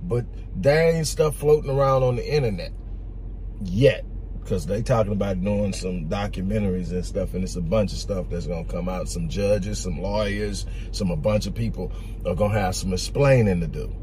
But 0.02 0.26
there 0.56 0.94
ain't 0.94 1.06
stuff 1.06 1.36
floating 1.36 1.70
around 1.70 2.02
on 2.02 2.16
the 2.16 2.34
internet 2.34 2.72
yet. 3.62 4.04
Because 4.40 4.66
they 4.66 4.82
talking 4.82 5.12
about 5.12 5.42
doing 5.42 5.72
some 5.72 6.08
documentaries 6.08 6.90
and 6.90 7.06
stuff, 7.06 7.34
and 7.34 7.44
it's 7.44 7.54
a 7.54 7.60
bunch 7.60 7.92
of 7.92 7.98
stuff 7.98 8.26
that's 8.28 8.48
gonna 8.48 8.64
come 8.64 8.88
out. 8.88 9.08
Some 9.08 9.28
judges, 9.28 9.78
some 9.78 10.02
lawyers, 10.02 10.66
some 10.90 11.12
a 11.12 11.16
bunch 11.16 11.46
of 11.46 11.54
people 11.54 11.92
are 12.26 12.34
gonna 12.34 12.58
have 12.58 12.74
some 12.74 12.92
explaining 12.92 13.60
to 13.60 13.68
do. 13.68 13.94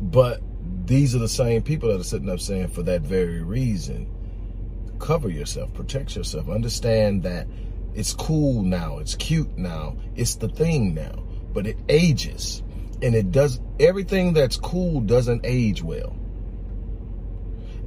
But 0.00 0.42
these 0.86 1.14
are 1.14 1.20
the 1.20 1.28
same 1.28 1.62
people 1.62 1.88
that 1.90 2.00
are 2.00 2.04
sitting 2.04 2.28
up 2.28 2.40
saying 2.40 2.68
for 2.68 2.82
that 2.82 3.02
very 3.02 3.42
reason, 3.42 4.10
cover 4.98 5.28
yourself, 5.28 5.72
protect 5.72 6.16
yourself, 6.16 6.48
understand 6.48 7.22
that 7.22 7.46
it's 7.94 8.12
cool 8.12 8.64
now, 8.64 8.98
it's 8.98 9.14
cute 9.14 9.56
now, 9.56 9.96
it's 10.16 10.34
the 10.34 10.48
thing 10.48 10.94
now, 10.94 11.22
but 11.52 11.66
it 11.66 11.76
ages 11.88 12.62
and 13.02 13.14
it 13.14 13.30
does 13.30 13.60
everything 13.78 14.32
that's 14.32 14.56
cool 14.56 15.00
doesn't 15.00 15.42
age 15.44 15.82
well. 15.82 16.16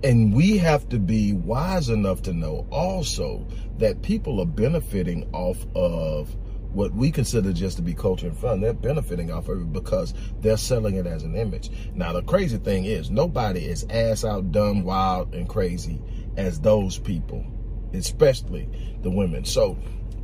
And 0.03 0.33
we 0.33 0.57
have 0.57 0.89
to 0.89 0.99
be 0.99 1.33
wise 1.33 1.89
enough 1.89 2.23
to 2.23 2.33
know 2.33 2.67
also 2.71 3.47
that 3.77 4.01
people 4.01 4.41
are 4.41 4.45
benefiting 4.45 5.29
off 5.33 5.65
of 5.75 6.35
what 6.73 6.93
we 6.93 7.11
consider 7.11 7.53
just 7.53 7.77
to 7.77 7.83
be 7.83 7.93
culture 7.93 8.27
and 8.27 8.37
fun. 8.37 8.59
They're 8.59 8.73
benefiting 8.73 9.31
off 9.31 9.47
of 9.47 9.61
it 9.61 9.71
because 9.71 10.13
they're 10.41 10.57
selling 10.57 10.95
it 10.95 11.07
as 11.07 11.23
an 11.23 11.35
image. 11.35 11.69
Now, 11.93 12.11
the 12.11 12.23
crazy 12.23 12.57
thing 12.57 12.85
is 12.85 13.11
nobody 13.11 13.65
is 13.65 13.85
ass 13.89 14.25
out, 14.25 14.51
dumb, 14.51 14.83
wild, 14.83 15.33
and 15.33 15.47
crazy 15.47 16.01
as 16.35 16.59
those 16.59 16.97
people, 16.97 17.45
especially 17.93 18.67
the 19.03 19.11
women. 19.11 19.45
So, 19.45 19.77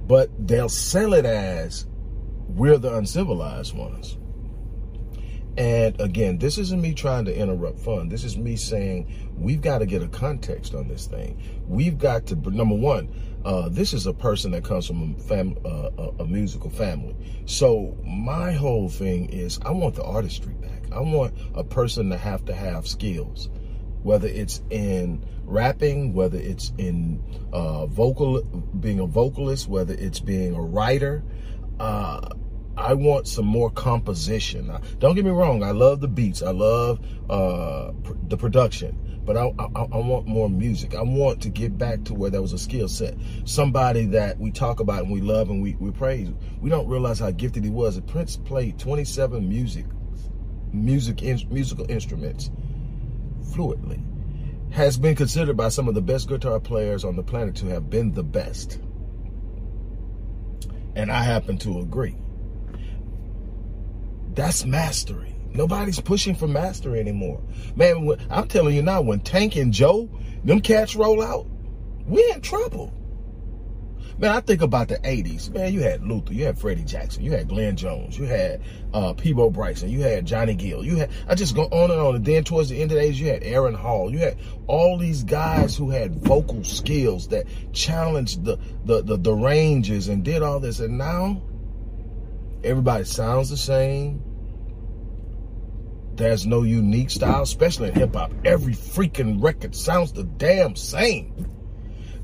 but 0.07 0.29
they'll 0.45 0.69
sell 0.69 1.13
it 1.13 1.25
as 1.25 1.85
we're 2.49 2.79
the 2.79 2.95
uncivilized 2.95 3.77
ones. 3.77 4.17
And 5.59 5.99
again, 5.99 6.37
this 6.37 6.57
isn't 6.57 6.81
me 6.81 6.93
trying 6.93 7.25
to 7.25 7.37
interrupt 7.37 7.79
fun. 7.79 8.07
This 8.07 8.23
is 8.23 8.37
me 8.37 8.55
saying 8.55 9.33
we've 9.37 9.59
got 9.59 9.79
to 9.79 9.85
get 9.85 10.01
a 10.01 10.07
context 10.07 10.73
on 10.73 10.87
this 10.87 11.05
thing. 11.05 11.37
We've 11.67 11.97
got 11.97 12.27
to, 12.27 12.35
number 12.35 12.75
one, 12.75 13.13
uh, 13.43 13.67
this 13.67 13.93
is 13.93 14.07
a 14.07 14.13
person 14.13 14.51
that 14.51 14.63
comes 14.63 14.87
from 14.87 15.15
a, 15.17 15.21
fam, 15.21 15.57
uh, 15.65 16.11
a, 16.19 16.25
musical 16.25 16.69
family. 16.69 17.13
So 17.45 17.97
my 18.05 18.53
whole 18.53 18.87
thing 18.87 19.31
is 19.31 19.59
I 19.65 19.71
want 19.71 19.95
the 19.95 20.03
artistry 20.05 20.53
back. 20.53 20.93
I 20.93 21.01
want 21.01 21.33
a 21.53 21.65
person 21.65 22.09
to 22.11 22.17
have 22.17 22.45
to 22.45 22.53
have 22.53 22.87
skills, 22.87 23.49
whether 24.01 24.29
it's 24.29 24.61
in 24.69 25.25
rapping, 25.43 26.13
whether 26.13 26.37
it's 26.37 26.71
in 26.77 27.21
uh, 27.51 27.85
vocal, 27.85 28.41
being 28.79 29.01
a 29.01 29.05
vocalist, 29.05 29.67
whether 29.67 29.93
it's 29.93 30.21
being 30.21 30.55
a 30.55 30.61
writer. 30.61 31.21
I 32.79 32.93
want 32.93 33.27
some 33.27 33.45
more 33.45 33.69
composition. 33.69 34.71
Don't 34.99 35.13
get 35.13 35.25
me 35.25 35.31
wrong. 35.31 35.63
I 35.63 35.71
love 35.71 35.99
the 35.99 36.07
beats. 36.07 36.41
I 36.41 36.51
love 36.51 36.99
uh, 37.29 37.91
pr 38.03 38.13
the 38.29 38.37
production, 38.37 39.21
but 39.25 39.35
I, 39.35 39.53
I, 39.59 39.65
I, 39.81 39.97
want 39.97 40.27
more 40.27 40.49
music. 40.49 40.95
I 40.95 41.01
want 41.01 41.41
to 41.41 41.49
get 41.49 41.77
back 41.77 42.05
to 42.05 42.13
where 42.13 42.29
there 42.29 42.41
was 42.41 42.53
a 42.53 42.57
skill 42.57 42.87
set. 42.87 43.15
Somebody 43.43 44.05
that 44.07 44.39
we 44.39 44.49
talk 44.49 44.79
about 44.79 45.03
and 45.03 45.11
we 45.11 45.19
love 45.19 45.49
and 45.49 45.61
we, 45.61 45.75
we 45.75 45.91
praise. 45.91 46.29
We 46.61 46.69
don't 46.69 46.87
realize 46.87 47.19
how 47.19 47.31
gifted 47.31 47.65
he 47.65 47.69
was. 47.69 47.99
Prince 48.01 48.37
played 48.37 48.79
27 48.79 49.47
music, 49.47 49.85
music, 50.71 51.21
in, 51.21 51.37
musical 51.49 51.85
instruments 51.91 52.49
fluently. 53.53 54.01
Has 54.71 54.97
been 54.97 55.15
considered 55.15 55.57
by 55.57 55.67
some 55.67 55.89
of 55.89 55.95
the 55.95 56.01
best 56.01 56.29
guitar 56.29 56.61
players 56.61 57.03
on 57.03 57.17
the 57.17 57.23
planet 57.23 57.55
to 57.55 57.65
have 57.67 57.89
been 57.89 58.13
the 58.13 58.23
best. 58.23 58.79
And 60.95 61.11
I 61.11 61.23
happen 61.23 61.57
to 61.59 61.79
agree. 61.79 62.15
That's 64.33 64.65
mastery. 64.65 65.35
Nobody's 65.53 65.99
pushing 65.99 66.35
for 66.35 66.47
mastery 66.47 66.99
anymore. 66.99 67.41
Man, 67.75 68.15
I'm 68.29 68.47
telling 68.47 68.75
you 68.75 68.81
now, 68.81 69.01
when 69.01 69.19
Tank 69.21 69.55
and 69.55 69.73
Joe, 69.73 70.09
them 70.43 70.61
cats 70.61 70.95
roll 70.95 71.21
out, 71.21 71.47
we 72.05 72.31
in 72.31 72.41
trouble. 72.41 72.93
Man, 74.19 74.31
I 74.31 74.41
think 74.41 74.61
about 74.61 74.89
the 74.89 74.97
80s. 74.97 75.49
Man, 75.53 75.73
you 75.73 75.79
had 75.79 76.03
Luther, 76.03 76.33
you 76.33 76.43
had 76.43 76.59
Freddie 76.59 76.83
Jackson, 76.83 77.23
you 77.23 77.31
had 77.31 77.47
Glenn 77.47 77.77
Jones, 77.77 78.17
you 78.17 78.25
had 78.25 78.61
uh, 78.93 79.13
Peabo 79.13 79.49
Bryson, 79.49 79.89
you 79.89 80.01
had 80.01 80.25
Johnny 80.25 80.55
Gill, 80.55 80.83
you 80.83 80.97
had, 80.97 81.09
I 81.29 81.35
just 81.35 81.55
go 81.55 81.63
on 81.63 81.89
and 81.89 82.01
on. 82.01 82.15
And 82.17 82.25
then 82.25 82.43
towards 82.43 82.67
the 82.67 82.81
end 82.81 82.91
of 82.91 82.97
the 82.97 83.03
age, 83.03 83.21
you 83.21 83.29
had 83.29 83.43
Aaron 83.43 83.73
Hall, 83.73 84.11
you 84.11 84.19
had 84.19 84.37
all 84.67 84.97
these 84.97 85.23
guys 85.23 85.77
who 85.77 85.89
had 85.89 86.15
vocal 86.15 86.65
skills 86.65 87.29
that 87.29 87.45
challenged 87.71 88.43
the, 88.43 88.59
the, 88.83 89.01
the, 89.03 89.15
the 89.15 89.33
ranges 89.33 90.09
and 90.09 90.21
did 90.21 90.43
all 90.43 90.59
this. 90.59 90.81
And 90.81 90.97
now, 90.97 91.41
everybody 92.63 93.03
sounds 93.03 93.49
the 93.49 93.57
same 93.57 94.21
there's 96.19 96.45
no 96.45 96.63
unique 96.63 97.09
style, 97.09 97.43
especially 97.43 97.87
in 97.87 97.95
hip 97.95 98.13
hop. 98.13 98.31
Every 98.43 98.73
freaking 98.73 99.41
record 99.41 99.73
sounds 99.73 100.11
the 100.11 100.25
damn 100.25 100.75
same. 100.75 101.47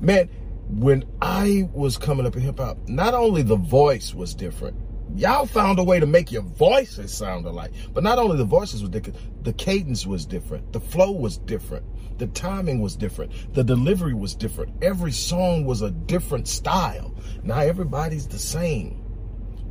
Man, 0.00 0.28
when 0.68 1.04
I 1.22 1.68
was 1.72 1.96
coming 1.96 2.26
up 2.26 2.36
in 2.36 2.42
hip 2.42 2.58
hop, 2.58 2.76
not 2.88 3.14
only 3.14 3.40
the 3.40 3.56
voice 3.56 4.14
was 4.14 4.34
different, 4.34 4.76
y'all 5.14 5.46
found 5.46 5.78
a 5.78 5.82
way 5.82 5.98
to 5.98 6.04
make 6.04 6.30
your 6.30 6.42
voices 6.42 7.10
sound 7.16 7.46
alike. 7.46 7.72
But 7.94 8.04
not 8.04 8.18
only 8.18 8.36
the 8.36 8.44
voices 8.44 8.82
were 8.82 8.90
different, 8.90 9.44
the 9.44 9.54
cadence 9.54 10.06
was 10.06 10.26
different, 10.26 10.74
the 10.74 10.80
flow 10.80 11.12
was 11.12 11.38
different, 11.38 11.86
the 12.18 12.26
timing 12.26 12.82
was 12.82 12.96
different, 12.96 13.32
the 13.54 13.64
delivery 13.64 14.12
was 14.12 14.34
different. 14.34 14.74
Every 14.82 15.12
song 15.12 15.64
was 15.64 15.80
a 15.80 15.90
different 15.90 16.48
style. 16.48 17.14
Now 17.42 17.60
everybody's 17.60 18.28
the 18.28 18.38
same. 18.38 19.05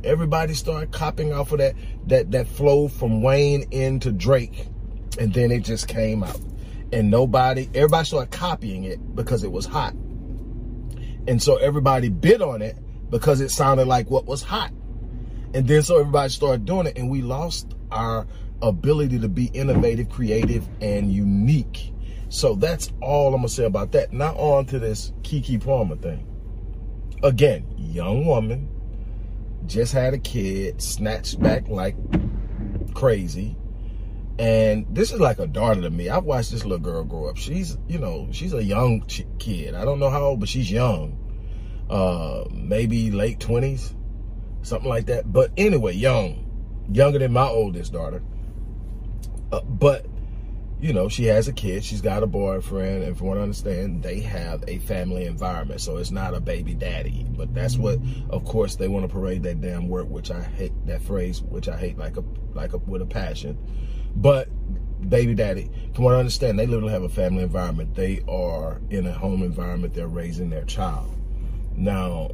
Everybody 0.04 0.54
started 0.54 0.92
copying 0.92 1.32
off 1.32 1.52
of 1.52 1.58
that 1.58 1.74
that 2.06 2.30
that 2.30 2.46
flow 2.46 2.88
from 2.88 3.22
Wayne 3.22 3.64
into 3.70 4.12
Drake, 4.12 4.68
and 5.18 5.32
then 5.32 5.50
it 5.50 5.60
just 5.60 5.88
came 5.88 6.22
out, 6.22 6.40
and 6.92 7.10
nobody, 7.10 7.68
everybody 7.74 8.04
started 8.04 8.30
copying 8.30 8.84
it 8.84 9.14
because 9.14 9.42
it 9.42 9.50
was 9.50 9.66
hot, 9.66 9.94
and 11.26 11.42
so 11.42 11.56
everybody 11.56 12.08
bid 12.08 12.42
on 12.42 12.62
it 12.62 12.76
because 13.10 13.40
it 13.40 13.50
sounded 13.50 13.86
like 13.88 14.10
what 14.10 14.26
was 14.26 14.42
hot, 14.42 14.70
and 15.54 15.66
then 15.66 15.82
so 15.82 15.98
everybody 15.98 16.28
started 16.28 16.64
doing 16.64 16.86
it, 16.86 16.96
and 16.98 17.10
we 17.10 17.22
lost 17.22 17.74
our 17.90 18.26
ability 18.62 19.18
to 19.18 19.28
be 19.28 19.46
innovative, 19.46 20.08
creative, 20.08 20.66
and 20.80 21.12
unique. 21.12 21.92
So 22.28 22.54
that's 22.54 22.92
all 23.00 23.28
I'm 23.28 23.40
gonna 23.40 23.48
say 23.48 23.64
about 23.64 23.92
that. 23.92 24.12
Now 24.12 24.34
on 24.36 24.66
to 24.66 24.78
this 24.78 25.12
Keke 25.22 25.64
Palmer 25.64 25.96
thing. 25.96 26.26
Again, 27.22 27.66
young 27.76 28.26
woman, 28.26 28.68
just 29.66 29.92
had 29.92 30.14
a 30.14 30.18
kid, 30.18 30.80
snatched 30.82 31.40
back 31.40 31.68
like 31.68 31.96
crazy. 32.94 33.56
And 34.38 34.86
this 34.90 35.12
is 35.12 35.20
like 35.20 35.38
a 35.38 35.46
daughter 35.46 35.80
to 35.80 35.90
me. 35.90 36.08
I've 36.10 36.24
watched 36.24 36.50
this 36.50 36.64
little 36.64 36.78
girl 36.78 37.04
grow 37.04 37.28
up. 37.28 37.36
She's, 37.36 37.78
you 37.88 37.98
know, 37.98 38.28
she's 38.32 38.52
a 38.52 38.62
young 38.62 39.00
kid. 39.38 39.74
I 39.74 39.84
don't 39.84 39.98
know 39.98 40.10
how 40.10 40.22
old, 40.24 40.40
but 40.40 40.48
she's 40.48 40.70
young. 40.70 41.18
Uh, 41.88 42.44
maybe 42.50 43.10
late 43.10 43.38
20s, 43.38 43.94
something 44.62 44.88
like 44.88 45.06
that. 45.06 45.32
But 45.32 45.52
anyway, 45.56 45.94
young, 45.94 46.46
younger 46.92 47.18
than 47.18 47.32
my 47.32 47.46
oldest 47.46 47.92
daughter. 47.92 48.22
Uh, 49.52 49.60
but 49.60 50.06
you 50.78 50.92
know, 50.92 51.08
she 51.08 51.24
has 51.24 51.48
a 51.48 51.52
kid, 51.52 51.84
she's 51.84 52.02
got 52.02 52.22
a 52.22 52.26
boyfriend, 52.26 53.02
and 53.02 53.16
from 53.16 53.28
what 53.28 53.38
I 53.38 53.42
understand, 53.42 54.02
they 54.02 54.20
have 54.20 54.62
a 54.68 54.78
family 54.80 55.24
environment. 55.24 55.80
So 55.80 55.96
it's 55.96 56.10
not 56.10 56.34
a 56.34 56.40
baby 56.40 56.74
daddy. 56.74 57.26
But 57.30 57.54
that's 57.54 57.76
what, 57.76 57.98
of 58.28 58.44
course, 58.44 58.76
they 58.76 58.88
want 58.88 59.08
to 59.08 59.12
parade 59.12 59.42
that 59.44 59.60
damn 59.60 59.88
word, 59.88 60.10
which 60.10 60.30
I 60.30 60.42
hate 60.42 60.72
that 60.86 61.02
phrase, 61.02 61.40
which 61.40 61.68
I 61.68 61.76
hate 61.78 61.96
like 61.96 62.16
a 62.18 62.24
like 62.54 62.74
a 62.74 62.78
with 62.78 63.00
a 63.00 63.06
passion. 63.06 63.58
But 64.16 64.48
baby 65.08 65.34
daddy, 65.34 65.70
from 65.94 66.04
what 66.04 66.14
I 66.14 66.18
understand, 66.18 66.58
they 66.58 66.66
literally 66.66 66.92
have 66.92 67.02
a 67.02 67.08
family 67.08 67.42
environment. 67.42 67.94
They 67.94 68.22
are 68.28 68.80
in 68.90 69.06
a 69.06 69.12
home 69.12 69.42
environment, 69.42 69.94
they're 69.94 70.08
raising 70.08 70.50
their 70.50 70.64
child. 70.64 71.14
Now, 71.74 72.30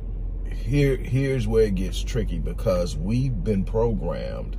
here 0.46 0.96
here's 0.96 1.46
where 1.46 1.64
it 1.64 1.76
gets 1.76 2.02
tricky 2.02 2.38
because 2.38 2.96
we've 2.96 3.44
been 3.44 3.64
programmed 3.64 4.56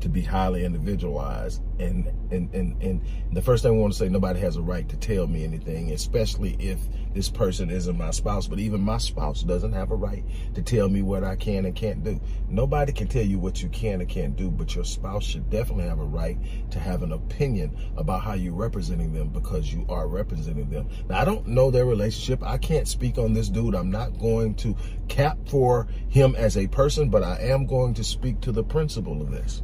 to 0.00 0.08
be 0.08 0.22
highly 0.22 0.64
individualized. 0.64 1.62
And, 1.80 2.06
and, 2.30 2.54
and, 2.54 2.82
and 2.82 3.00
the 3.32 3.40
first 3.40 3.62
thing 3.62 3.72
I 3.72 3.76
want 3.76 3.94
to 3.94 3.98
say, 3.98 4.10
nobody 4.10 4.38
has 4.40 4.56
a 4.56 4.62
right 4.62 4.86
to 4.90 4.96
tell 4.96 5.26
me 5.26 5.44
anything, 5.44 5.92
especially 5.92 6.54
if 6.58 6.78
this 7.14 7.30
person 7.30 7.70
isn't 7.70 7.96
my 7.96 8.10
spouse. 8.10 8.46
But 8.46 8.58
even 8.58 8.82
my 8.82 8.98
spouse 8.98 9.42
doesn't 9.42 9.72
have 9.72 9.90
a 9.90 9.94
right 9.94 10.22
to 10.54 10.62
tell 10.62 10.90
me 10.90 11.00
what 11.00 11.24
I 11.24 11.36
can 11.36 11.64
and 11.64 11.74
can't 11.74 12.04
do. 12.04 12.20
Nobody 12.50 12.92
can 12.92 13.08
tell 13.08 13.24
you 13.24 13.38
what 13.38 13.62
you 13.62 13.70
can 13.70 14.02
and 14.02 14.08
can't 14.10 14.36
do, 14.36 14.50
but 14.50 14.74
your 14.74 14.84
spouse 14.84 15.24
should 15.24 15.48
definitely 15.48 15.84
have 15.84 16.00
a 16.00 16.04
right 16.04 16.36
to 16.70 16.78
have 16.78 17.02
an 17.02 17.12
opinion 17.12 17.74
about 17.96 18.20
how 18.20 18.34
you're 18.34 18.52
representing 18.52 19.14
them 19.14 19.30
because 19.30 19.72
you 19.72 19.86
are 19.88 20.06
representing 20.06 20.68
them. 20.68 20.86
Now, 21.08 21.20
I 21.20 21.24
don't 21.24 21.46
know 21.46 21.70
their 21.70 21.86
relationship. 21.86 22.42
I 22.42 22.58
can't 22.58 22.88
speak 22.88 23.16
on 23.16 23.32
this 23.32 23.48
dude. 23.48 23.74
I'm 23.74 23.90
not 23.90 24.18
going 24.18 24.54
to 24.56 24.76
cap 25.08 25.38
for 25.48 25.88
him 26.08 26.34
as 26.36 26.58
a 26.58 26.66
person, 26.66 27.08
but 27.08 27.22
I 27.22 27.38
am 27.40 27.64
going 27.64 27.94
to 27.94 28.04
speak 28.04 28.42
to 28.42 28.52
the 28.52 28.62
principle 28.62 29.22
of 29.22 29.30
this 29.30 29.62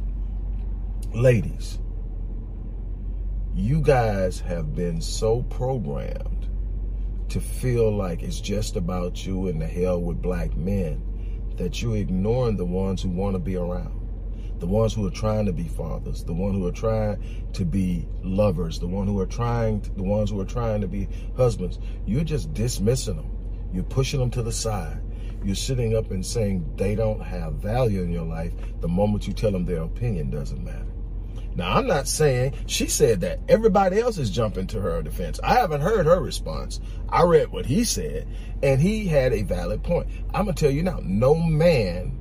ladies, 1.13 1.79
you 3.57 3.81
guys 3.81 4.39
have 4.39 4.75
been 4.75 5.01
so 5.01 5.41
programmed 5.41 6.47
to 7.27 7.39
feel 7.39 7.91
like 7.91 8.21
it's 8.21 8.39
just 8.39 8.75
about 8.75 9.25
you 9.25 9.47
and 9.47 9.59
the 9.59 9.65
hell 9.65 9.99
with 9.99 10.21
black 10.21 10.55
men 10.55 11.01
that 11.55 11.81
you're 11.81 11.97
ignoring 11.97 12.55
the 12.55 12.63
ones 12.63 13.01
who 13.01 13.09
want 13.09 13.33
to 13.33 13.39
be 13.39 13.55
around. 13.55 13.99
The 14.59 14.67
ones 14.67 14.93
who 14.93 15.07
are 15.07 15.11
trying 15.11 15.47
to 15.47 15.53
be 15.53 15.67
fathers, 15.67 16.23
the 16.23 16.33
ones 16.33 16.55
who 16.55 16.67
are 16.67 16.71
trying 16.71 17.51
to 17.53 17.65
be 17.65 18.07
lovers, 18.21 18.77
the 18.77 18.85
one 18.85 19.07
who 19.07 19.19
are 19.19 19.25
trying, 19.25 19.81
to, 19.81 19.91
the 19.91 20.03
ones 20.03 20.29
who 20.29 20.39
are 20.39 20.45
trying 20.45 20.81
to 20.81 20.87
be 20.87 21.07
husbands. 21.35 21.79
You're 22.05 22.23
just 22.23 22.53
dismissing 22.53 23.15
them. 23.15 23.35
You're 23.73 23.85
pushing 23.85 24.19
them 24.19 24.29
to 24.31 24.43
the 24.43 24.51
side. 24.51 25.01
You're 25.43 25.55
sitting 25.55 25.97
up 25.97 26.11
and 26.11 26.23
saying 26.23 26.63
they 26.75 26.93
don't 26.93 27.21
have 27.21 27.55
value 27.55 28.03
in 28.03 28.11
your 28.11 28.25
life 28.25 28.53
the 28.81 28.87
moment 28.87 29.25
you 29.25 29.33
tell 29.33 29.51
them 29.51 29.65
their 29.65 29.81
opinion 29.81 30.29
doesn't 30.29 30.63
matter. 30.63 30.85
Now, 31.57 31.73
I'm 31.73 31.87
not 31.87 32.07
saying 32.07 32.53
she 32.67 32.85
said 32.85 33.21
that. 33.21 33.39
Everybody 33.49 33.99
else 33.99 34.19
is 34.19 34.29
jumping 34.29 34.67
to 34.67 34.79
her 34.79 35.01
defense. 35.01 35.39
I 35.43 35.55
haven't 35.55 35.81
heard 35.81 36.05
her 36.05 36.21
response. 36.21 36.79
I 37.09 37.23
read 37.23 37.51
what 37.51 37.65
he 37.65 37.83
said, 37.83 38.27
and 38.61 38.79
he 38.79 39.07
had 39.07 39.33
a 39.33 39.41
valid 39.41 39.83
point. 39.83 40.07
I'm 40.35 40.45
going 40.45 40.55
to 40.55 40.65
tell 40.65 40.71
you 40.71 40.83
now, 40.83 40.99
no 41.01 41.33
man 41.33 42.19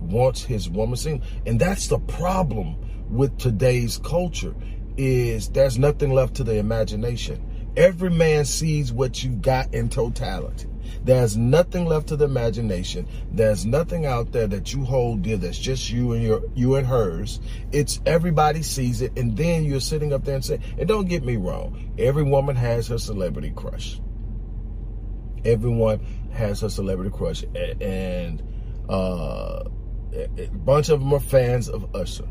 wants 0.00 0.42
his 0.42 0.70
woman 0.70 0.96
seen. 0.96 1.22
And 1.44 1.60
that's 1.60 1.88
the 1.88 1.98
problem 1.98 2.76
with 3.10 3.36
today's 3.36 3.98
culture 3.98 4.54
is 4.96 5.50
there's 5.50 5.78
nothing 5.78 6.14
left 6.14 6.36
to 6.36 6.44
the 6.44 6.56
imagination. 6.56 7.45
Every 7.76 8.10
man 8.10 8.44
sees 8.44 8.92
what 8.92 9.22
you 9.22 9.30
got 9.30 9.74
in 9.74 9.88
totality. 9.88 10.66
There's 11.04 11.36
nothing 11.36 11.86
left 11.86 12.08
to 12.08 12.16
the 12.16 12.24
imagination. 12.24 13.06
There's 13.30 13.66
nothing 13.66 14.06
out 14.06 14.32
there 14.32 14.46
that 14.46 14.72
you 14.72 14.84
hold 14.84 15.22
dear 15.22 15.36
that's 15.36 15.58
just 15.58 15.90
you 15.90 16.12
and 16.12 16.22
your 16.22 16.42
you 16.54 16.76
and 16.76 16.86
hers. 16.86 17.40
It's 17.72 18.00
everybody 18.06 18.62
sees 18.62 19.02
it, 19.02 19.18
and 19.18 19.36
then 19.36 19.64
you're 19.64 19.80
sitting 19.80 20.12
up 20.12 20.24
there 20.24 20.36
and 20.36 20.44
saying, 20.44 20.62
and 20.78 20.88
don't 20.88 21.08
get 21.08 21.24
me 21.24 21.36
wrong, 21.36 21.92
every 21.98 22.22
woman 22.22 22.56
has 22.56 22.88
her 22.88 22.98
celebrity 22.98 23.52
crush. 23.54 24.00
Everyone 25.44 26.00
has 26.32 26.62
her 26.62 26.70
celebrity 26.70 27.10
crush, 27.10 27.44
and 27.80 28.42
uh, 28.88 29.64
a 30.12 30.48
bunch 30.52 30.88
of 30.88 31.00
them 31.00 31.12
are 31.12 31.20
fans 31.20 31.68
of 31.68 31.94
Usher. 31.94 32.28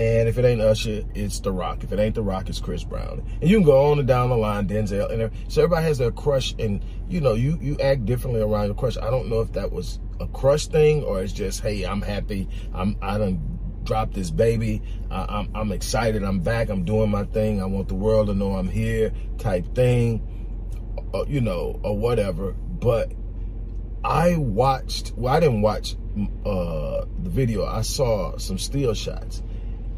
And 0.00 0.30
if 0.30 0.38
it 0.38 0.46
ain't 0.46 0.62
Usher, 0.62 1.02
it's 1.14 1.40
The 1.40 1.52
Rock. 1.52 1.84
If 1.84 1.92
it 1.92 1.98
ain't 1.98 2.14
The 2.14 2.22
Rock, 2.22 2.48
it's 2.48 2.58
Chris 2.58 2.82
Brown. 2.82 3.22
And 3.42 3.50
you 3.50 3.58
can 3.58 3.66
go 3.66 3.90
on 3.90 3.98
and 3.98 4.08
down 4.08 4.30
the 4.30 4.36
line, 4.36 4.66
Denzel. 4.66 5.12
And 5.12 5.30
so 5.52 5.62
everybody 5.62 5.84
has 5.84 5.98
their 5.98 6.10
crush, 6.10 6.54
and 6.58 6.82
you 7.10 7.20
know, 7.20 7.34
you 7.34 7.58
you 7.60 7.76
act 7.80 8.06
differently 8.06 8.40
around 8.40 8.64
your 8.64 8.74
crush. 8.74 8.96
I 8.96 9.10
don't 9.10 9.28
know 9.28 9.42
if 9.42 9.52
that 9.52 9.72
was 9.72 10.00
a 10.18 10.26
crush 10.26 10.68
thing 10.68 11.02
or 11.02 11.22
it's 11.22 11.34
just, 11.34 11.60
hey, 11.60 11.84
I'm 11.84 12.00
happy. 12.00 12.48
I'm 12.72 12.96
I 13.02 13.18
done 13.18 13.58
dropped 13.84 14.14
this 14.14 14.30
baby. 14.30 14.80
I, 15.10 15.26
I'm 15.28 15.50
I'm 15.54 15.70
excited. 15.70 16.22
I'm 16.22 16.40
back. 16.40 16.70
I'm 16.70 16.86
doing 16.86 17.10
my 17.10 17.24
thing. 17.24 17.60
I 17.60 17.66
want 17.66 17.88
the 17.88 17.94
world 17.94 18.28
to 18.28 18.34
know 18.34 18.54
I'm 18.54 18.70
here, 18.70 19.12
type 19.36 19.74
thing. 19.74 20.26
Uh, 21.12 21.26
you 21.28 21.42
know, 21.42 21.78
or 21.84 21.98
whatever. 21.98 22.52
But 22.52 23.12
I 24.02 24.36
watched. 24.36 25.12
Well, 25.14 25.34
I 25.34 25.40
didn't 25.40 25.60
watch 25.60 25.94
uh, 26.46 27.04
the 27.22 27.28
video. 27.28 27.66
I 27.66 27.82
saw 27.82 28.38
some 28.38 28.56
still 28.56 28.94
shots 28.94 29.42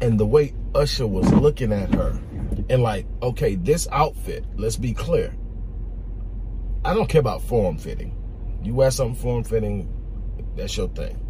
and 0.03 0.19
the 0.19 0.25
way 0.25 0.53
Usher 0.75 1.07
was 1.07 1.31
looking 1.31 1.71
at 1.71 1.95
her 1.95 2.19
and 2.69 2.83
like, 2.83 3.07
okay, 3.21 3.55
this 3.55 3.87
outfit, 3.89 4.43
let's 4.57 4.75
be 4.75 4.93
clear. 4.93 5.33
I 6.83 6.93
don't 6.93 7.07
care 7.07 7.21
about 7.21 7.41
form 7.41 7.77
fitting. 7.77 8.13
You 8.61 8.73
wear 8.75 8.91
something 8.91 9.15
form 9.15 9.45
fitting, 9.45 9.87
that's 10.57 10.75
your 10.75 10.89
thing. 10.89 11.21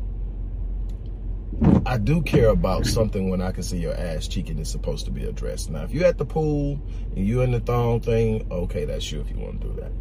I 1.86 2.00
do 2.00 2.24
care 2.24 2.50
about 2.50 2.88
something 2.88 3.30
when 3.30 3.44
I 3.44 3.52
can 3.52 3.62
see 3.62 3.78
your 3.78 3.94
ass 3.94 4.28
cheek 4.28 4.50
and 4.50 4.60
it's 4.60 4.72
supposed 4.72 5.06
to 5.06 5.12
be 5.12 5.26
addressed. 5.26 5.70
Now, 5.70 5.84
if 5.84 5.92
you're 5.92 6.08
at 6.08 6.18
the 6.18 6.26
pool 6.26 6.82
and 7.16 7.28
you're 7.28 7.44
in 7.44 7.52
the 7.52 7.60
thong 7.60 8.02
thing, 8.02 8.48
okay, 8.50 8.86
that's 8.86 9.12
you 9.12 9.22
if 9.22 9.30
you 9.30 9.38
want 9.38 9.62
to 9.62 9.68
do 9.68 9.74
that. 9.82 9.92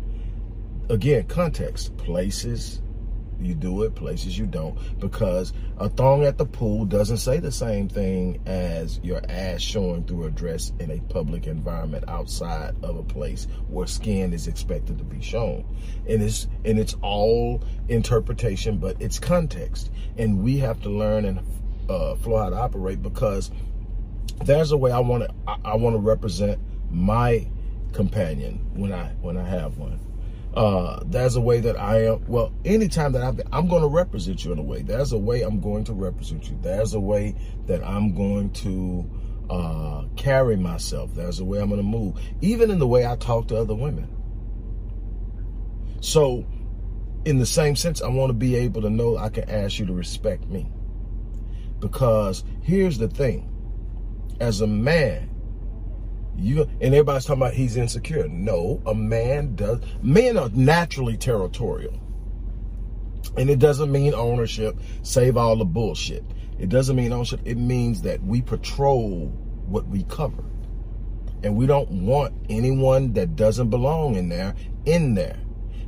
Again, 0.94 1.26
context, 1.26 1.94
places, 1.98 2.80
you 3.44 3.54
do 3.54 3.82
it, 3.82 3.94
places 3.94 4.36
you 4.36 4.46
don't, 4.46 4.78
because 5.00 5.52
a 5.78 5.88
thong 5.88 6.24
at 6.24 6.38
the 6.38 6.46
pool 6.46 6.84
doesn't 6.84 7.18
say 7.18 7.38
the 7.38 7.52
same 7.52 7.88
thing 7.88 8.40
as 8.46 9.00
your 9.02 9.20
ass 9.28 9.60
showing 9.60 10.04
through 10.04 10.24
a 10.24 10.30
dress 10.30 10.72
in 10.78 10.90
a 10.90 11.00
public 11.12 11.46
environment 11.46 12.04
outside 12.08 12.74
of 12.82 12.96
a 12.96 13.02
place 13.02 13.46
where 13.68 13.86
skin 13.86 14.32
is 14.32 14.46
expected 14.46 14.98
to 14.98 15.04
be 15.04 15.20
shown. 15.20 15.64
And 16.08 16.22
it's 16.22 16.46
and 16.64 16.78
it's 16.78 16.94
all 17.02 17.62
interpretation, 17.88 18.78
but 18.78 19.00
it's 19.00 19.18
context. 19.18 19.90
And 20.18 20.42
we 20.42 20.58
have 20.58 20.80
to 20.82 20.90
learn 20.90 21.24
and 21.24 21.40
uh, 21.88 22.14
flow 22.16 22.38
how 22.38 22.50
to 22.50 22.56
operate 22.56 23.02
because 23.02 23.50
there's 24.44 24.72
a 24.72 24.76
way 24.76 24.90
I 24.92 25.00
want 25.00 25.24
to 25.24 25.34
I, 25.46 25.56
I 25.64 25.76
want 25.76 25.94
to 25.94 26.00
represent 26.00 26.60
my 26.90 27.46
companion 27.92 28.70
when 28.74 28.92
I 28.92 29.08
when 29.20 29.36
I 29.36 29.48
have 29.48 29.78
one 29.78 30.00
uh, 30.54 31.02
there's 31.06 31.36
a 31.36 31.40
way 31.40 31.60
that 31.60 31.78
I 31.78 32.04
am, 32.04 32.24
well, 32.26 32.52
anytime 32.64 33.12
that 33.12 33.22
I've 33.22 33.40
I'm 33.52 33.68
going 33.68 33.82
to 33.82 33.88
represent 33.88 34.44
you 34.44 34.52
in 34.52 34.58
a 34.58 34.62
way. 34.62 34.82
There's 34.82 35.12
a 35.12 35.18
way 35.18 35.42
I'm 35.42 35.60
going 35.60 35.84
to 35.84 35.94
represent 35.94 36.48
you. 36.48 36.58
There's 36.60 36.92
a 36.94 37.00
way 37.00 37.34
that 37.66 37.82
I'm 37.82 38.14
going 38.14 38.50
to 38.52 39.10
uh, 39.48 40.04
carry 40.16 40.56
myself. 40.56 41.14
There's 41.14 41.40
a 41.40 41.44
way 41.44 41.60
I'm 41.60 41.68
going 41.68 41.80
to 41.80 41.86
move, 41.86 42.20
even 42.42 42.70
in 42.70 42.78
the 42.78 42.86
way 42.86 43.06
I 43.06 43.16
talk 43.16 43.48
to 43.48 43.56
other 43.56 43.74
women. 43.74 44.08
So, 46.00 46.44
in 47.24 47.38
the 47.38 47.46
same 47.46 47.76
sense, 47.76 48.02
I 48.02 48.08
want 48.08 48.30
to 48.30 48.34
be 48.34 48.56
able 48.56 48.82
to 48.82 48.90
know 48.90 49.16
I 49.16 49.28
can 49.30 49.48
ask 49.48 49.78
you 49.78 49.86
to 49.86 49.94
respect 49.94 50.46
me. 50.48 50.70
Because 51.78 52.44
here's 52.62 52.98
the 52.98 53.08
thing 53.08 53.48
as 54.40 54.60
a 54.60 54.66
man, 54.66 55.30
you 56.36 56.62
and 56.62 56.94
everybody's 56.94 57.24
talking 57.24 57.42
about 57.42 57.54
he's 57.54 57.76
insecure. 57.76 58.28
No, 58.28 58.82
a 58.86 58.94
man 58.94 59.54
does. 59.54 59.80
Men 60.02 60.38
are 60.38 60.48
naturally 60.50 61.16
territorial. 61.16 61.98
And 63.36 63.48
it 63.48 63.58
doesn't 63.58 63.90
mean 63.90 64.14
ownership, 64.14 64.76
save 65.02 65.36
all 65.36 65.56
the 65.56 65.64
bullshit. 65.64 66.24
It 66.58 66.68
doesn't 66.68 66.96
mean 66.96 67.12
ownership. 67.12 67.40
It 67.44 67.56
means 67.56 68.02
that 68.02 68.22
we 68.22 68.42
patrol 68.42 69.26
what 69.66 69.86
we 69.86 70.04
cover. 70.04 70.44
And 71.42 71.56
we 71.56 71.66
don't 71.66 71.90
want 72.06 72.34
anyone 72.48 73.14
that 73.14 73.36
doesn't 73.36 73.70
belong 73.70 74.16
in 74.16 74.28
there 74.28 74.54
in 74.84 75.14
there. 75.14 75.38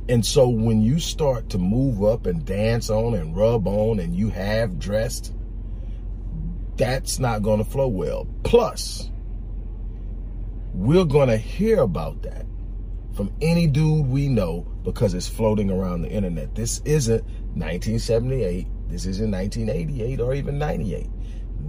And 0.07 0.25
so 0.25 0.47
when 0.47 0.81
you 0.81 0.99
start 0.99 1.49
to 1.49 1.57
move 1.57 2.03
up 2.03 2.25
and 2.25 2.45
dance 2.45 2.89
on 2.89 3.15
and 3.15 3.35
rub 3.35 3.67
on 3.67 3.99
and 3.99 4.15
you 4.15 4.29
have 4.29 4.77
dressed, 4.77 5.33
that's 6.77 7.19
not 7.19 7.41
going 7.41 7.63
to 7.63 7.69
flow 7.69 7.87
well. 7.87 8.27
Plus, 8.43 9.09
we're 10.75 11.05
going 11.05 11.29
to 11.29 11.37
hear 11.37 11.79
about 11.79 12.21
that 12.23 12.45
from 13.15 13.33
any 13.41 13.65
dude 13.65 14.07
we 14.07 14.27
know 14.27 14.67
because 14.83 15.13
it's 15.13 15.27
floating 15.27 15.71
around 15.71 16.01
the 16.01 16.09
internet. 16.09 16.53
This 16.53 16.81
isn't 16.83 17.23
1978. 17.53 18.67
This 18.89 19.05
isn't 19.05 19.31
1988 19.31 20.19
or 20.19 20.33
even 20.33 20.59
98. 20.59 21.07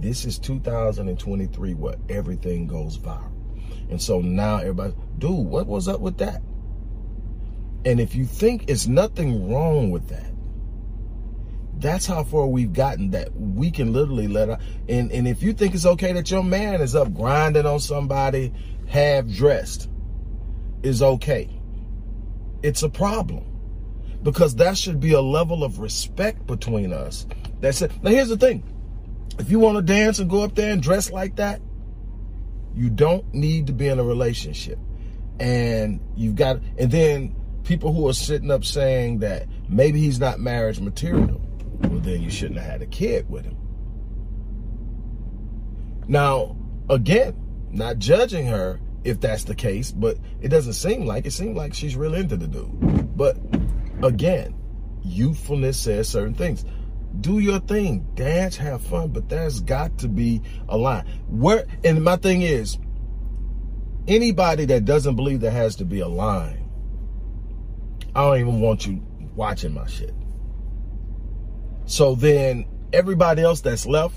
This 0.01 0.25
is 0.25 0.37
2023 0.39 1.73
where 1.75 1.95
everything 2.09 2.67
goes 2.67 2.97
viral. 2.97 3.31
And 3.89 4.01
so 4.01 4.19
now 4.19 4.57
everybody, 4.57 4.93
dude, 5.17 5.47
what 5.47 5.67
was 5.67 5.87
up 5.87 6.01
with 6.01 6.17
that? 6.17 6.41
And 7.85 8.01
if 8.01 8.13
you 8.13 8.25
think 8.25 8.69
it's 8.69 8.87
nothing 8.87 9.49
wrong 9.49 9.89
with 9.89 10.09
that, 10.09 10.33
That's 11.79 12.05
how 12.05 12.23
far 12.23 12.47
we've 12.47 12.73
gotten 12.73 13.11
that 13.11 13.35
we 13.35 13.71
can 13.71 13.93
literally 13.93 14.27
let 14.27 14.49
her. 14.49 14.59
And, 14.89 15.11
and 15.11 15.27
if 15.27 15.43
you 15.43 15.53
think 15.53 15.75
it's 15.75 15.85
okay 15.85 16.13
that 16.13 16.31
your 16.31 16.43
man 16.43 16.81
is 16.81 16.95
up 16.95 17.13
grinding 17.13 17.65
on 17.65 17.79
somebody 17.79 18.53
half 18.87 19.27
dressed, 19.27 19.89
is 20.83 21.01
okay. 21.01 21.49
It's 22.63 22.83
a 22.83 22.89
problem 22.89 23.45
because 24.23 24.55
that 24.55 24.77
should 24.77 24.99
be 24.99 25.13
a 25.13 25.21
level 25.21 25.63
of 25.63 25.79
respect 25.79 26.47
between 26.47 26.93
us. 26.93 27.27
That's 27.59 27.81
it. 27.81 27.91
Now, 28.03 28.11
here's 28.11 28.29
the 28.29 28.37
thing 28.37 28.63
if 29.39 29.51
you 29.51 29.59
want 29.59 29.77
to 29.77 29.81
dance 29.81 30.19
and 30.19 30.29
go 30.29 30.43
up 30.43 30.55
there 30.55 30.71
and 30.71 30.81
dress 30.81 31.11
like 31.11 31.35
that, 31.35 31.61
you 32.75 32.89
don't 32.89 33.31
need 33.33 33.67
to 33.67 33.73
be 33.73 33.87
in 33.87 33.99
a 33.99 34.03
relationship. 34.03 34.79
And 35.39 35.99
you've 36.15 36.35
got, 36.35 36.59
and 36.77 36.91
then 36.91 37.35
people 37.63 37.93
who 37.93 38.07
are 38.07 38.13
sitting 38.13 38.49
up 38.49 38.65
saying 38.65 39.19
that 39.19 39.47
maybe 39.69 39.99
he's 39.99 40.19
not 40.19 40.39
marriage 40.39 40.79
material, 40.79 41.41
well, 41.81 41.99
then 41.99 42.21
you 42.21 42.29
shouldn't 42.29 42.59
have 42.59 42.69
had 42.69 42.81
a 42.81 42.87
kid 42.87 43.29
with 43.29 43.45
him. 43.45 43.57
Now, 46.07 46.55
again, 46.89 47.35
not 47.71 47.99
judging 47.99 48.47
her 48.47 48.79
if 49.03 49.19
that's 49.19 49.43
the 49.43 49.55
case, 49.55 49.91
but 49.91 50.17
it 50.41 50.49
doesn't 50.49 50.73
seem 50.73 51.05
like 51.05 51.25
it 51.25 51.31
seems 51.31 51.55
like 51.55 51.73
she's 51.73 51.95
really 51.95 52.19
into 52.19 52.37
the 52.37 52.47
dude. 52.47 53.15
But 53.15 53.37
again, 54.03 54.55
youthfulness 55.03 55.79
says 55.79 56.09
certain 56.09 56.33
things. 56.33 56.65
Do 57.21 57.39
your 57.39 57.59
thing, 57.59 58.05
dance, 58.15 58.57
have 58.57 58.81
fun, 58.81 59.09
but 59.09 59.29
there's 59.29 59.61
got 59.61 59.97
to 59.99 60.07
be 60.07 60.41
a 60.69 60.77
line. 60.77 61.05
Where 61.27 61.65
and 61.83 62.03
my 62.03 62.17
thing 62.17 62.41
is, 62.41 62.77
anybody 64.07 64.65
that 64.65 64.85
doesn't 64.85 65.15
believe 65.15 65.39
there 65.39 65.51
has 65.51 65.77
to 65.77 65.85
be 65.85 66.01
a 66.01 66.07
line, 66.07 66.69
I 68.15 68.21
don't 68.21 68.39
even 68.39 68.59
want 68.59 68.85
you 68.85 69.01
watching 69.35 69.73
my 69.73 69.87
shit. 69.87 70.13
So 71.87 72.15
then 72.15 72.65
everybody 72.91 73.41
else 73.41 73.61
that's 73.61 73.85
left, 73.85 74.15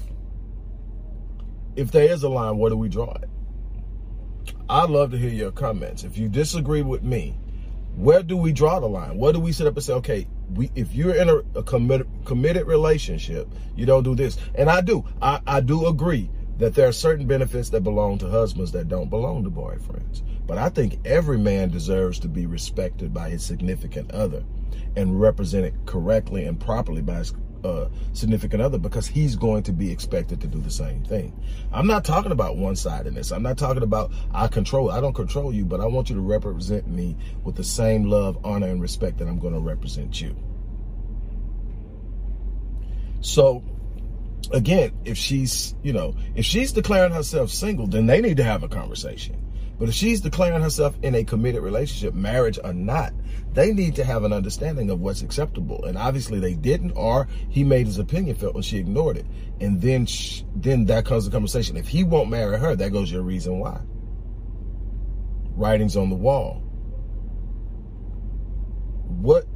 if 1.76 1.92
there 1.92 2.10
is 2.10 2.24
a 2.24 2.28
line, 2.28 2.58
where 2.58 2.68
do 2.68 2.76
we 2.76 2.88
draw 2.88 3.12
it? 3.14 3.30
I'd 4.68 4.90
love 4.90 5.12
to 5.12 5.18
hear 5.18 5.30
your 5.30 5.52
comments. 5.52 6.02
If 6.02 6.18
you 6.18 6.28
disagree 6.28 6.82
with 6.82 7.04
me, 7.04 7.38
where 7.94 8.24
do 8.24 8.36
we 8.36 8.52
draw 8.52 8.80
the 8.80 8.88
line? 8.88 9.18
Where 9.18 9.32
do 9.32 9.38
we 9.38 9.52
sit 9.52 9.68
up 9.68 9.76
and 9.76 9.84
say, 9.84 9.92
okay, 9.94 10.26
we 10.54 10.72
if 10.74 10.92
you're 10.94 11.14
in 11.14 11.28
a, 11.28 11.36
a 11.58 11.62
committed 11.62 12.08
committed 12.24 12.66
relationship, 12.66 13.48
you 13.76 13.86
don't 13.86 14.02
do 14.02 14.16
this. 14.16 14.36
And 14.56 14.68
I 14.68 14.80
do. 14.80 15.04
I, 15.22 15.40
I 15.46 15.60
do 15.60 15.86
agree 15.86 16.28
that 16.58 16.74
there 16.74 16.88
are 16.88 16.92
certain 16.92 17.28
benefits 17.28 17.70
that 17.70 17.82
belong 17.82 18.18
to 18.18 18.28
husbands 18.28 18.72
that 18.72 18.88
don't 18.88 19.10
belong 19.10 19.44
to 19.44 19.50
boyfriends. 19.50 20.22
But 20.44 20.58
I 20.58 20.70
think 20.70 20.98
every 21.04 21.38
man 21.38 21.70
deserves 21.70 22.18
to 22.20 22.28
be 22.28 22.46
respected 22.46 23.14
by 23.14 23.30
his 23.30 23.44
significant 23.44 24.10
other 24.10 24.44
and 24.96 25.20
represented 25.20 25.74
correctly 25.86 26.44
and 26.44 26.58
properly 26.58 27.00
by 27.00 27.18
his 27.18 27.32
significant 28.12 28.62
other 28.62 28.78
because 28.78 29.06
he's 29.06 29.36
going 29.36 29.62
to 29.64 29.72
be 29.72 29.90
expected 29.90 30.40
to 30.40 30.46
do 30.46 30.60
the 30.60 30.70
same 30.70 31.02
thing. 31.04 31.38
I'm 31.72 31.86
not 31.86 32.04
talking 32.04 32.32
about 32.32 32.56
one 32.56 32.76
side 32.76 33.06
in 33.06 33.14
this. 33.14 33.30
I'm 33.30 33.42
not 33.42 33.58
talking 33.58 33.82
about 33.82 34.12
I 34.32 34.48
control. 34.48 34.90
I 34.90 35.00
don't 35.00 35.14
control 35.14 35.52
you, 35.52 35.64
but 35.64 35.80
I 35.80 35.86
want 35.86 36.10
you 36.10 36.16
to 36.16 36.22
represent 36.22 36.86
me 36.86 37.16
with 37.44 37.56
the 37.56 37.64
same 37.64 38.04
love, 38.04 38.38
honor, 38.44 38.68
and 38.68 38.80
respect 38.80 39.18
that 39.18 39.28
I'm 39.28 39.38
going 39.38 39.54
to 39.54 39.60
represent 39.60 40.20
you. 40.20 40.36
So 43.20 43.62
again, 44.52 44.92
if 45.04 45.18
she's, 45.18 45.74
you 45.82 45.92
know, 45.92 46.14
if 46.34 46.44
she's 46.44 46.72
declaring 46.72 47.12
herself 47.12 47.50
single, 47.50 47.86
then 47.86 48.06
they 48.06 48.20
need 48.20 48.38
to 48.38 48.44
have 48.44 48.62
a 48.62 48.68
conversation. 48.68 49.36
But 49.80 49.88
if 49.88 49.94
she's 49.94 50.20
declaring 50.20 50.60
herself 50.60 50.94
in 51.02 51.14
a 51.14 51.24
committed 51.24 51.62
relationship, 51.62 52.12
marriage 52.12 52.58
or 52.62 52.74
not, 52.74 53.14
they 53.54 53.72
need 53.72 53.96
to 53.96 54.04
have 54.04 54.24
an 54.24 54.32
understanding 54.32 54.90
of 54.90 55.00
what's 55.00 55.22
acceptable. 55.22 55.86
And 55.86 55.96
obviously 55.96 56.38
they 56.38 56.52
didn't, 56.52 56.92
or 56.92 57.28
he 57.48 57.64
made 57.64 57.86
his 57.86 57.98
opinion 57.98 58.36
felt 58.36 58.54
and 58.54 58.64
she 58.64 58.76
ignored 58.76 59.16
it. 59.16 59.24
And 59.58 59.80
then, 59.80 60.04
she, 60.04 60.44
then 60.54 60.84
that 60.84 61.06
comes 61.06 61.24
the 61.24 61.30
conversation. 61.30 61.78
If 61.78 61.88
he 61.88 62.04
won't 62.04 62.28
marry 62.28 62.58
her, 62.58 62.76
that 62.76 62.92
goes 62.92 63.10
your 63.10 63.22
reason 63.22 63.58
why. 63.58 63.80
Writings 65.56 65.96
on 65.96 66.10
the 66.10 66.16
wall. 66.16 66.62
What, 69.08 69.46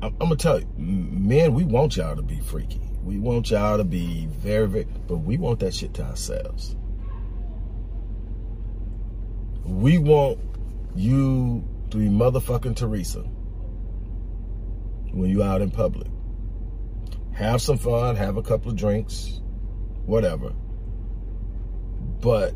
I'm, 0.00 0.16
gonna 0.16 0.36
tell 0.36 0.60
you, 0.60 0.68
men, 0.76 1.54
we 1.54 1.64
want 1.64 1.96
y'all 1.96 2.14
to 2.14 2.22
be 2.22 2.38
freaky. 2.38 2.80
We 3.02 3.18
want 3.18 3.50
y'all 3.50 3.78
to 3.78 3.84
be 3.84 4.26
very, 4.26 4.68
very, 4.68 4.86
but 5.08 5.16
we 5.16 5.38
want 5.38 5.58
that 5.58 5.74
shit 5.74 5.92
to 5.94 6.04
ourselves. 6.04 6.76
We 9.70 9.98
want 9.98 10.40
you 10.96 11.64
to 11.90 11.96
be 11.96 12.08
motherfucking 12.08 12.74
Teresa 12.74 13.20
when 15.12 15.30
you 15.30 15.44
out 15.44 15.62
in 15.62 15.70
public. 15.70 16.08
Have 17.34 17.62
some 17.62 17.78
fun, 17.78 18.16
have 18.16 18.36
a 18.36 18.42
couple 18.42 18.72
of 18.72 18.76
drinks, 18.76 19.40
whatever. 20.06 20.52
But 22.20 22.54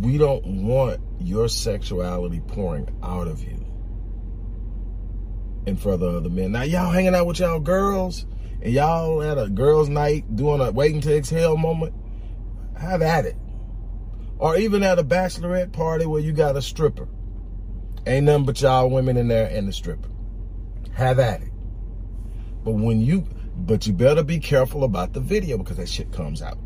we 0.00 0.18
don't 0.18 0.46
want 0.46 1.00
your 1.18 1.48
sexuality 1.48 2.40
pouring 2.46 2.88
out 3.02 3.26
of 3.26 3.42
you 3.42 3.66
in 5.66 5.76
front 5.76 6.00
of 6.00 6.14
other 6.14 6.30
men. 6.30 6.52
Now 6.52 6.62
y'all 6.62 6.92
hanging 6.92 7.16
out 7.16 7.26
with 7.26 7.40
y'all 7.40 7.58
girls 7.58 8.24
and 8.62 8.72
y'all 8.72 9.20
at 9.20 9.36
a 9.36 9.48
girls' 9.48 9.88
night 9.88 10.36
doing 10.36 10.60
a 10.60 10.70
waiting 10.70 11.00
to 11.00 11.16
exhale 11.16 11.56
moment. 11.56 11.92
Have 12.78 13.02
at 13.02 13.24
it 13.24 13.36
or 14.38 14.56
even 14.56 14.82
at 14.82 14.98
a 14.98 15.04
bachelorette 15.04 15.72
party 15.72 16.06
where 16.06 16.20
you 16.20 16.32
got 16.32 16.56
a 16.56 16.62
stripper. 16.62 17.08
Ain't 18.06 18.26
nothing 18.26 18.44
but 18.44 18.60
y'all 18.60 18.90
women 18.90 19.16
in 19.16 19.28
there 19.28 19.48
and 19.48 19.66
the 19.66 19.72
stripper. 19.72 20.08
Have 20.92 21.18
at 21.18 21.42
it. 21.42 21.50
But 22.64 22.72
when 22.72 23.00
you, 23.00 23.26
but 23.56 23.86
you 23.86 23.92
better 23.92 24.22
be 24.22 24.38
careful 24.38 24.84
about 24.84 25.12
the 25.12 25.20
video 25.20 25.58
because 25.58 25.76
that 25.78 25.88
shit 25.88 26.12
comes 26.12 26.42
out. 26.42 26.58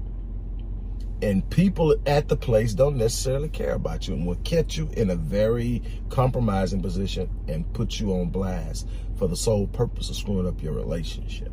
And 1.22 1.48
people 1.50 1.94
at 2.06 2.28
the 2.28 2.36
place 2.36 2.72
don't 2.72 2.96
necessarily 2.96 3.50
care 3.50 3.74
about 3.74 4.08
you 4.08 4.14
and 4.14 4.26
will 4.26 4.36
catch 4.36 4.76
you 4.78 4.88
in 4.94 5.10
a 5.10 5.16
very 5.16 5.82
compromising 6.08 6.80
position 6.80 7.28
and 7.46 7.70
put 7.74 8.00
you 8.00 8.12
on 8.14 8.30
blast 8.30 8.88
for 9.16 9.28
the 9.28 9.36
sole 9.36 9.66
purpose 9.66 10.08
of 10.08 10.16
screwing 10.16 10.48
up 10.48 10.62
your 10.62 10.72
relationship 10.72 11.52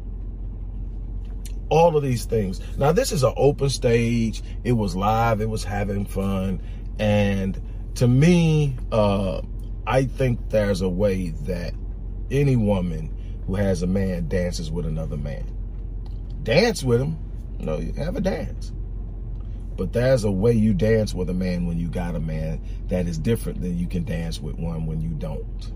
all 1.70 1.96
of 1.98 2.04
these 2.04 2.26
things. 2.26 2.60
Now, 2.78 2.92
this 2.92 3.12
is 3.12 3.24
an 3.24 3.34
open 3.38 3.70
stage. 3.70 4.42
It 4.64 4.74
was 4.74 4.96
live. 4.96 5.42
It 5.42 5.50
was 5.50 5.64
having 5.64 6.06
fun. 6.06 6.62
And 7.00 7.62
to 7.96 8.08
me, 8.08 8.76
uh, 8.92 9.42
I 9.86 10.06
think 10.06 10.50
there's 10.50 10.82
a 10.82 10.90
way 10.90 11.30
that 11.44 11.74
any 12.32 12.56
woman 12.56 13.14
who 13.46 13.56
has 13.56 13.82
a 13.82 13.88
man 13.88 14.28
dances 14.28 14.70
with 14.70 14.86
another 14.86 15.18
man. 15.18 15.46
Dance 16.44 16.84
with 16.84 17.02
him. 17.02 17.18
No, 17.60 17.78
you 17.78 17.94
have 17.94 18.16
a 18.16 18.22
dance. 18.22 18.72
But 19.76 19.94
there's 19.94 20.24
a 20.24 20.32
way 20.32 20.54
you 20.54 20.74
dance 20.74 21.14
with 21.14 21.30
a 21.30 21.34
man 21.34 21.68
when 21.68 21.78
you 21.78 21.88
got 21.88 22.16
a 22.16 22.20
man 22.20 22.62
that 22.88 23.08
is 23.08 23.18
different 23.18 23.62
than 23.62 23.78
you 23.78 23.88
can 23.88 24.04
dance 24.04 24.42
with 24.42 24.58
one 24.58 24.86
when 24.86 25.02
you 25.02 25.12
don't. 25.12 25.72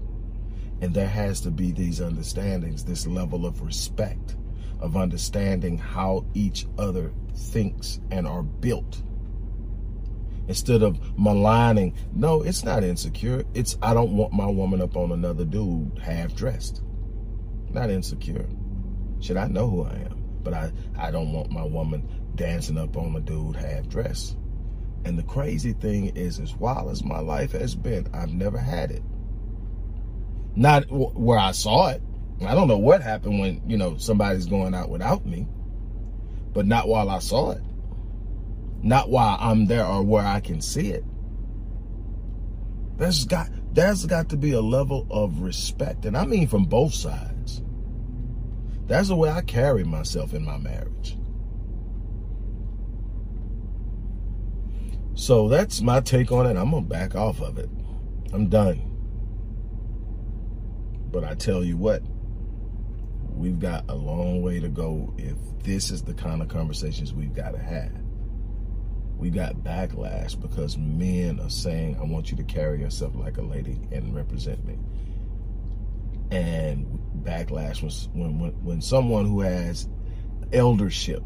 And 0.81 0.93
there 0.93 1.07
has 1.07 1.41
to 1.41 1.51
be 1.51 1.71
these 1.71 2.01
understandings, 2.01 2.83
this 2.83 3.05
level 3.05 3.45
of 3.45 3.61
respect 3.61 4.35
of 4.81 4.97
understanding 4.97 5.77
how 5.77 6.25
each 6.33 6.65
other 6.77 7.13
thinks 7.35 7.99
and 8.11 8.27
are 8.27 8.43
built. 8.43 9.01
Instead 10.47 10.81
of 10.81 10.99
maligning, 11.17 11.95
no, 12.13 12.41
it's 12.41 12.63
not 12.63 12.83
insecure. 12.83 13.43
It's 13.53 13.77
I 13.81 13.93
don't 13.93 14.17
want 14.17 14.33
my 14.33 14.47
woman 14.47 14.81
up 14.81 14.97
on 14.97 15.11
another 15.11 15.45
dude 15.45 15.99
half 15.99 16.35
dressed. 16.35 16.81
Not 17.69 17.89
insecure. 17.89 18.47
Should 19.19 19.37
I 19.37 19.47
know 19.47 19.69
who 19.69 19.83
I 19.83 19.93
am? 19.93 20.23
But 20.43 20.53
I, 20.53 20.71
I 20.97 21.11
don't 21.11 21.31
want 21.31 21.51
my 21.51 21.63
woman 21.63 22.07
dancing 22.35 22.77
up 22.77 22.97
on 22.97 23.15
a 23.15 23.21
dude 23.21 23.55
half 23.55 23.87
dressed. 23.87 24.35
And 25.05 25.17
the 25.17 25.23
crazy 25.23 25.73
thing 25.73 26.07
is, 26.15 26.39
as 26.39 26.55
wild 26.55 26.91
as 26.91 27.03
my 27.03 27.19
life 27.19 27.53
has 27.53 27.75
been, 27.75 28.07
I've 28.13 28.33
never 28.33 28.57
had 28.57 28.91
it. 28.91 29.03
Not 30.55 30.85
where 30.89 31.39
I 31.39 31.51
saw 31.51 31.89
it. 31.89 32.01
I 32.45 32.55
don't 32.55 32.67
know 32.67 32.77
what 32.77 33.01
happened 33.01 33.39
when, 33.39 33.61
you 33.69 33.77
know, 33.77 33.97
somebody's 33.97 34.47
going 34.47 34.73
out 34.73 34.89
without 34.89 35.25
me, 35.25 35.47
but 36.53 36.65
not 36.65 36.87
while 36.87 37.09
I 37.09 37.19
saw 37.19 37.51
it. 37.51 37.61
Not 38.83 39.09
while 39.09 39.37
I'm 39.39 39.67
there 39.67 39.85
or 39.85 40.01
where 40.01 40.25
I 40.25 40.39
can 40.39 40.59
see 40.61 40.91
it. 40.91 41.03
There's 42.97 43.25
got, 43.25 43.49
there's 43.73 44.05
got 44.05 44.29
to 44.29 44.37
be 44.37 44.53
a 44.53 44.61
level 44.61 45.07
of 45.11 45.41
respect. 45.41 46.05
And 46.05 46.17
I 46.17 46.25
mean 46.25 46.47
from 46.47 46.65
both 46.65 46.93
sides. 46.93 47.61
That's 48.87 49.09
the 49.09 49.15
way 49.15 49.29
I 49.29 49.41
carry 49.41 49.83
myself 49.83 50.33
in 50.33 50.43
my 50.43 50.57
marriage. 50.57 51.17
So 55.13 55.47
that's 55.47 55.81
my 55.81 55.99
take 55.99 56.31
on 56.31 56.47
it. 56.47 56.57
I'm 56.57 56.71
to 56.71 56.81
back 56.81 57.15
off 57.15 57.41
of 57.41 57.59
it. 57.59 57.69
I'm 58.33 58.47
done. 58.47 58.81
But 61.11 61.23
I 61.23 61.35
tell 61.35 61.63
you 61.63 61.77
what, 61.77 62.01
we've 63.41 63.59
got 63.59 63.83
a 63.89 63.95
long 63.95 64.43
way 64.43 64.59
to 64.59 64.69
go 64.69 65.11
if 65.17 65.35
this 65.63 65.89
is 65.89 66.03
the 66.03 66.13
kind 66.13 66.43
of 66.43 66.47
conversations 66.47 67.11
we've 67.11 67.33
got 67.33 67.51
to 67.53 67.57
have. 67.57 67.91
We 69.17 69.31
got 69.31 69.55
backlash 69.55 70.39
because 70.39 70.77
men 70.77 71.39
are 71.39 71.49
saying, 71.49 71.97
I 71.99 72.03
want 72.03 72.29
you 72.29 72.37
to 72.37 72.43
carry 72.43 72.79
yourself 72.79 73.15
like 73.15 73.37
a 73.37 73.41
lady 73.41 73.79
and 73.91 74.15
represent 74.15 74.63
me. 74.63 74.77
And 76.29 76.85
backlash 77.23 77.81
when 78.13 78.39
when 78.39 78.51
when 78.63 78.81
someone 78.81 79.25
who 79.25 79.41
has 79.41 79.89
eldership 80.53 81.23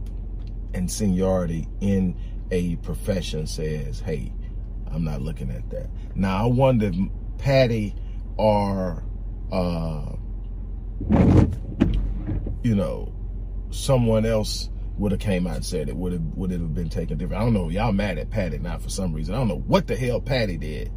and 0.73 0.89
seniority 0.89 1.67
in 1.81 2.17
a 2.49 2.77
profession 2.77 3.45
says, 3.45 3.99
"Hey, 3.99 4.33
I'm 4.87 5.03
not 5.03 5.21
looking 5.21 5.51
at 5.51 5.69
that." 5.69 5.89
Now 6.15 6.43
I 6.43 6.47
wonder 6.47 6.87
if 6.87 6.95
Patty 7.37 7.93
or 8.37 9.03
uh, 9.51 10.15
you 12.65 12.73
know 12.73 13.13
someone 13.69 14.25
else 14.25 14.69
would 14.97 15.11
have 15.11 15.21
came 15.21 15.45
out 15.45 15.57
and 15.57 15.65
said 15.65 15.87
it 15.87 15.95
would 15.95 16.13
have 16.13 16.23
would 16.33 16.51
it 16.51 16.59
have 16.59 16.73
been 16.73 16.89
taken 16.89 17.17
different. 17.17 17.39
I 17.39 17.45
don't 17.45 17.53
know. 17.53 17.69
Y'all 17.69 17.91
mad 17.91 18.17
at 18.17 18.31
Patty 18.31 18.57
now 18.57 18.79
for 18.79 18.89
some 18.89 19.13
reason. 19.13 19.35
I 19.35 19.37
don't 19.37 19.47
know 19.47 19.59
what 19.67 19.85
the 19.85 19.95
hell 19.95 20.19
Patty 20.19 20.57
did, 20.57 20.91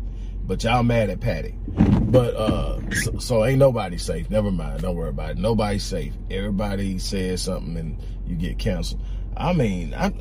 but 0.44 0.64
y'all 0.64 0.82
mad 0.82 1.10
at 1.10 1.20
Patty. 1.20 1.58
But 1.66 2.34
uh, 2.36 2.90
so, 2.92 3.18
so, 3.18 3.44
ain't 3.44 3.58
nobody 3.58 3.98
safe. 3.98 4.30
Never 4.30 4.50
mind. 4.50 4.80
Don't 4.80 4.96
worry 4.96 5.10
about 5.10 5.32
it. 5.32 5.38
Nobody's 5.38 5.84
safe. 5.84 6.14
Everybody 6.30 6.98
says 6.98 7.42
something 7.42 7.76
and 7.76 8.02
you 8.26 8.36
get 8.36 8.58
canceled. 8.58 9.02
I 9.36 9.52
mean, 9.52 9.92
I 9.92 10.12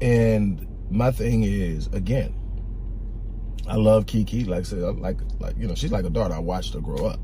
and 0.00 0.66
my 0.90 1.10
thing 1.10 1.42
is 1.42 1.88
again. 1.88 2.34
I 3.68 3.76
love 3.76 4.06
Keke. 4.06 4.46
Like 4.46 4.60
I 4.60 4.62
said, 4.62 4.78
like 4.98 5.18
like 5.40 5.58
you 5.58 5.68
know, 5.68 5.74
she's 5.74 5.92
like 5.92 6.06
a 6.06 6.10
daughter. 6.10 6.32
I 6.32 6.38
watched 6.38 6.72
her 6.72 6.80
grow 6.80 7.06
up. 7.06 7.20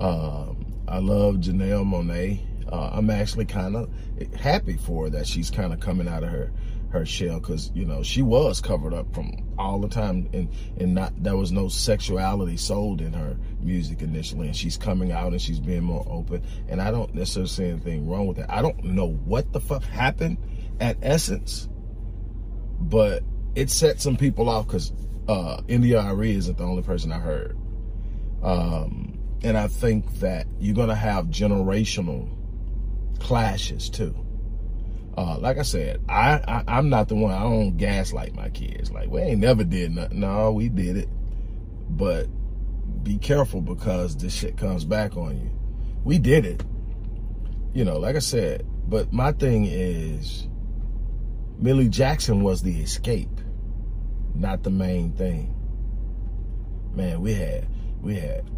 Um, 0.00 0.66
I 0.88 0.98
love 0.98 1.36
Janelle 1.36 1.84
Monáe 1.84 2.40
uh, 2.72 2.90
I'm 2.92 3.10
actually 3.10 3.46
kind 3.46 3.76
of 3.76 3.90
happy 4.34 4.76
for 4.76 5.04
her 5.04 5.10
that 5.10 5.26
she's 5.26 5.50
kind 5.50 5.72
of 5.72 5.80
coming 5.80 6.08
out 6.08 6.22
of 6.22 6.30
her 6.30 6.52
her 6.90 7.04
shell 7.04 7.38
because 7.38 7.70
you 7.74 7.84
know 7.84 8.02
she 8.02 8.22
was 8.22 8.60
covered 8.60 8.94
up 8.94 9.12
from 9.14 9.30
all 9.58 9.78
the 9.78 9.88
time 9.88 10.28
and 10.32 10.48
and 10.78 10.94
not 10.94 11.12
there 11.22 11.36
was 11.36 11.52
no 11.52 11.68
sexuality 11.68 12.56
sold 12.56 13.02
in 13.02 13.12
her 13.12 13.36
music 13.60 14.00
initially 14.00 14.46
and 14.46 14.56
she's 14.56 14.78
coming 14.78 15.12
out 15.12 15.32
and 15.32 15.42
she's 15.42 15.60
being 15.60 15.82
more 15.82 16.06
open 16.08 16.42
and 16.68 16.80
I 16.80 16.90
don't 16.90 17.14
necessarily 17.14 17.48
see 17.48 17.64
anything 17.66 18.08
wrong 18.08 18.26
with 18.26 18.38
that. 18.38 18.50
I 18.50 18.62
don't 18.62 18.82
know 18.84 19.10
what 19.10 19.52
the 19.52 19.60
fuck 19.60 19.82
happened 19.82 20.38
at 20.80 20.96
Essence, 21.02 21.68
but 22.80 23.22
it 23.54 23.70
set 23.70 24.00
some 24.00 24.16
people 24.16 24.48
off 24.48 24.66
because 24.66 24.92
uh, 25.28 25.60
India.Arie 25.68 26.36
isn't 26.36 26.56
the 26.56 26.64
only 26.64 26.82
person 26.82 27.12
I 27.12 27.18
heard. 27.18 27.58
Um, 28.42 29.18
and 29.42 29.58
I 29.58 29.68
think 29.68 30.20
that 30.20 30.46
you're 30.58 30.74
gonna 30.74 30.94
have 30.94 31.26
generational 31.26 32.37
clashes 33.18 33.90
too. 33.90 34.14
Uh, 35.16 35.36
like 35.38 35.58
I 35.58 35.62
said, 35.62 36.00
I, 36.08 36.62
I 36.66 36.78
am 36.78 36.88
not 36.88 37.08
the 37.08 37.16
one. 37.16 37.34
I 37.34 37.40
don't 37.40 37.76
gaslight 37.76 38.34
my 38.34 38.50
kids. 38.50 38.92
Like 38.92 39.10
we 39.10 39.20
ain't 39.20 39.40
never 39.40 39.64
did 39.64 39.92
nothing. 39.92 40.20
No, 40.20 40.52
we 40.52 40.68
did 40.68 40.96
it, 40.96 41.08
but 41.90 42.28
be 43.02 43.18
careful 43.18 43.60
because 43.60 44.16
this 44.16 44.34
shit 44.34 44.56
comes 44.56 44.84
back 44.84 45.16
on 45.16 45.36
you. 45.40 45.50
We 46.04 46.18
did 46.18 46.46
it. 46.46 46.62
You 47.74 47.84
know, 47.84 47.98
like 47.98 48.16
I 48.16 48.20
said. 48.20 48.64
But 48.88 49.12
my 49.12 49.32
thing 49.32 49.66
is, 49.66 50.48
Millie 51.58 51.88
Jackson 51.90 52.42
was 52.42 52.62
the 52.62 52.80
escape, 52.80 53.40
not 54.34 54.62
the 54.62 54.70
main 54.70 55.12
thing. 55.12 55.54
Man, 56.94 57.20
we 57.20 57.34
had 57.34 57.68
we 58.00 58.14
had 58.14 58.48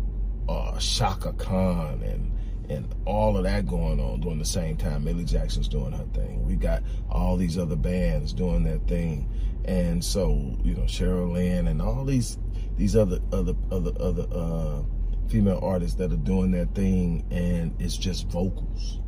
uh, 0.49 0.79
Chaka 0.79 1.33
Khan 1.33 2.03
and 2.03 2.33
and 2.71 2.95
all 3.05 3.37
of 3.37 3.43
that 3.43 3.67
going 3.67 3.99
on 3.99 4.21
during 4.21 4.39
the 4.39 4.45
same 4.45 4.77
time 4.77 5.03
Millie 5.03 5.25
Jackson's 5.25 5.69
doing 5.69 5.93
her 5.93 6.07
thing. 6.15 6.47
We 6.47 6.55
got 6.55 6.85
all 7.11 7.37
these 7.37 7.59
other 7.59 7.75
bands 7.75 8.33
doing 8.33 8.63
their 8.63 8.79
thing. 8.79 9.29
And 9.65 10.03
so, 10.03 10.57
you 10.63 10.75
know, 10.75 10.85
Cheryl 10.85 11.33
Lynn 11.33 11.67
and 11.67 11.83
all 11.83 12.05
these 12.05 12.39
these 12.77 12.95
other 12.95 13.19
other 13.33 13.55
other 13.73 13.93
other 14.01 14.27
uh 14.33 14.83
female 15.29 15.59
artists 15.63 15.97
that 15.97 16.13
are 16.13 16.17
doing 16.17 16.53
their 16.53 16.67
thing 16.67 17.27
and 17.33 17.75
it's 17.81 17.97
just 17.97 18.29
vocals. 18.29 19.01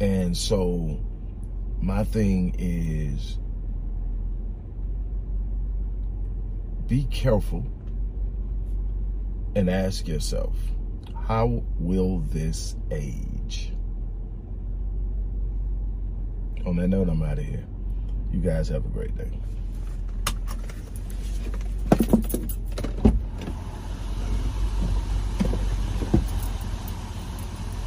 And 0.00 0.34
so 0.34 0.98
my 1.80 2.02
thing 2.04 2.56
is 2.58 3.38
be 6.86 7.04
careful 7.04 7.66
and 9.54 9.68
ask 9.68 10.08
yourself 10.08 10.56
how 11.26 11.64
will 11.80 12.20
this 12.20 12.76
age? 12.92 13.72
On 16.64 16.76
that 16.76 16.86
note, 16.86 17.08
I'm 17.08 17.20
out 17.20 17.40
of 17.40 17.44
here. 17.44 17.66
You 18.30 18.38
guys 18.38 18.68
have 18.68 18.84
a 18.84 18.88
great 18.88 19.16
day. 19.18 19.32